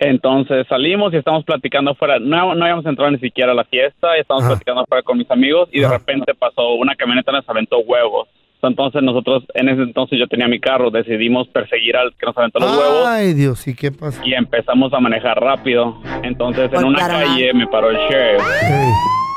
Entonces 0.00 0.66
salimos 0.66 1.12
y 1.12 1.16
estamos 1.18 1.44
platicando 1.44 1.90
afuera. 1.92 2.18
No, 2.18 2.54
no 2.54 2.64
habíamos 2.64 2.86
entrado 2.86 3.10
ni 3.10 3.18
siquiera 3.18 3.52
a 3.52 3.54
la 3.54 3.64
fiesta. 3.64 4.16
Y 4.16 4.20
estábamos 4.22 4.48
platicando 4.48 4.80
afuera 4.82 5.02
con 5.02 5.18
mis 5.18 5.30
amigos 5.30 5.68
y 5.72 5.80
de 5.80 5.88
repente 5.88 6.34
pasó 6.34 6.72
una 6.74 6.96
camioneta 6.96 7.30
nos 7.32 7.48
aventó 7.48 7.78
huevos. 7.80 8.26
Entonces 8.62 9.02
nosotros, 9.02 9.44
en 9.54 9.68
ese 9.70 9.82
entonces 9.82 10.18
yo 10.18 10.26
tenía 10.26 10.46
mi 10.48 10.60
carro, 10.60 10.90
decidimos 10.90 11.48
perseguir 11.48 11.96
al 11.96 12.12
que 12.14 12.26
nos 12.26 12.36
aventó 12.36 12.58
los 12.60 12.76
huevos 12.76 13.06
Ay, 13.06 13.32
Dios, 13.32 13.66
¿y 13.66 13.74
qué 13.74 13.90
pasa? 13.90 14.20
y 14.22 14.34
empezamos 14.34 14.92
a 14.92 15.00
manejar 15.00 15.40
rápido. 15.40 15.96
Entonces 16.22 16.68
Pues 16.68 16.82
en 16.82 16.88
una 16.88 16.98
claro, 16.98 17.26
calle 17.26 17.54
me 17.54 17.66
paró 17.68 17.88
el 17.90 17.96
sheriff 17.96 18.42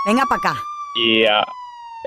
Venga 0.08 0.23
para 0.28 0.39
acá. 0.52 0.62
y 0.97 1.23
ah, 1.23 1.45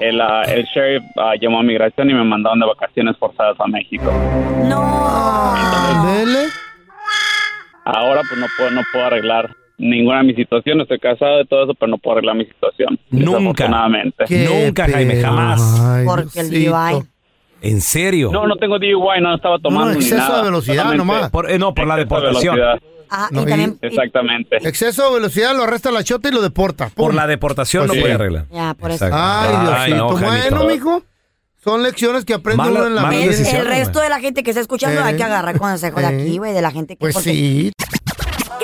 el, 0.02 0.20
ah, 0.20 0.42
el 0.46 0.64
sheriff 0.64 1.02
ah, 1.16 1.32
llamó 1.40 1.60
a 1.60 1.62
migración 1.62 2.10
y 2.10 2.14
me 2.14 2.22
mandaron 2.24 2.60
de 2.60 2.66
vacaciones 2.66 3.16
forzadas 3.16 3.56
a 3.60 3.66
México. 3.66 4.10
Dele. 4.10 4.74
Pues 8.37 8.40
no 8.40 8.46
puedo, 8.57 8.70
no 8.70 8.83
puedo 8.92 9.07
arreglar 9.07 9.57
ninguna 9.79 10.18
de 10.18 10.25
mis 10.25 10.37
situaciones. 10.37 10.83
Estoy 10.85 10.99
casado 10.99 11.40
y 11.40 11.46
todo 11.46 11.64
eso, 11.64 11.75
pero 11.75 11.88
no 11.90 11.99
puedo 11.99 12.16
arreglar 12.18 12.37
mi 12.37 12.44
situación. 12.46 12.99
Nunca. 13.11 13.68
Nunca, 14.29 14.88
Jaime, 14.88 15.20
jamás. 15.22 16.05
Porque 16.05 16.40
el 16.40 16.51
DUI. 16.51 17.03
¿En 17.62 17.81
serio? 17.81 18.31
No, 18.33 18.46
no 18.46 18.57
tengo 18.57 18.79
DUI, 18.79 19.20
no 19.22 19.35
estaba 19.35 19.59
tomando 19.59 19.99
ni 19.99 20.09
nada. 20.11 20.27
Solamente 20.62 21.31
Por, 21.31 21.51
eh, 21.51 21.59
no, 21.59 21.75
por 21.75 21.87
la 21.87 21.94
exceso 22.01 22.14
de 22.20 22.20
deportación. 22.27 22.55
velocidad. 22.57 22.83
Ajá, 23.09 23.29
No, 23.31 23.42
y 23.42 23.46
también. 23.46 23.79
y- 23.81 23.87
Exactamente. 23.87 24.57
Exceso 24.68 25.09
de 25.09 25.14
velocidad 25.14 25.57
lo 25.57 25.62
arresta 25.62 25.90
la 25.92 26.03
chota 26.05 26.29
y 26.29 26.33
lo 26.33 26.42
deporta. 26.42 26.90
Por 26.94 27.14
la 27.14 27.27
deportación 27.27 27.83
Pues 27.83 27.88
no 27.88 27.94
sí. 27.94 28.01
puede 28.01 28.14
arreglar. 28.14 28.46
Ya, 28.53 28.75
por 28.75 28.90
eso. 28.90 29.09
Ay, 29.12 29.51
Diosito. 29.64 29.96
no, 29.96 30.09
bueno, 30.18 30.64
mijo. 30.66 31.03
Son 31.62 31.83
lecciones 31.83 32.25
que 32.25 32.35
aprende 32.35 32.62
Mala- 32.62 32.81
uno 32.81 32.87
en 32.88 32.94
la 32.94 33.09
vida. 33.11 33.25
El, 33.25 33.57
el 33.57 33.66
resto 33.66 34.01
de 34.01 34.09
la 34.09 34.20
gente 34.20 34.42
que 34.42 34.51
está 34.51 34.61
escuchando 34.61 35.01
Eh. 35.01 35.05
hay 35.05 35.16
que 35.16 35.22
agarrar 35.25 35.59
consejos 35.59 36.01
de 36.03 36.09
Eh. 36.09 36.20
aquí, 36.22 36.38
güey, 36.38 36.53
de 36.53 36.62
la 36.62 36.70
gente 36.70 36.94
que. 36.94 37.01
Pues 37.01 37.14
porque- 37.14 37.31
sí. 37.31 37.72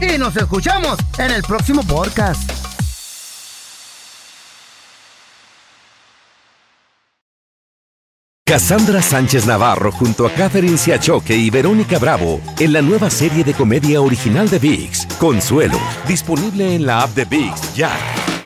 Y 0.00 0.18
nos 0.18 0.36
escuchamos 0.36 0.98
en 1.18 1.30
el 1.30 1.42
próximo 1.42 1.82
podcast. 1.82 2.50
Cassandra 8.46 9.00
Sánchez 9.00 9.46
Navarro 9.46 9.90
junto 9.90 10.26
a 10.26 10.30
Catherine 10.30 10.76
Siachoque 10.76 11.34
y 11.34 11.48
Verónica 11.50 11.98
Bravo 11.98 12.40
en 12.60 12.72
la 12.72 12.82
nueva 12.82 13.08
serie 13.08 13.42
de 13.42 13.54
comedia 13.54 14.00
original 14.02 14.50
de 14.50 14.58
VIX, 14.58 15.06
Consuelo, 15.18 15.80
disponible 16.06 16.74
en 16.74 16.84
la 16.86 17.02
app 17.02 17.10
de 17.14 17.24
VIX 17.24 17.74
ya. 17.74 17.90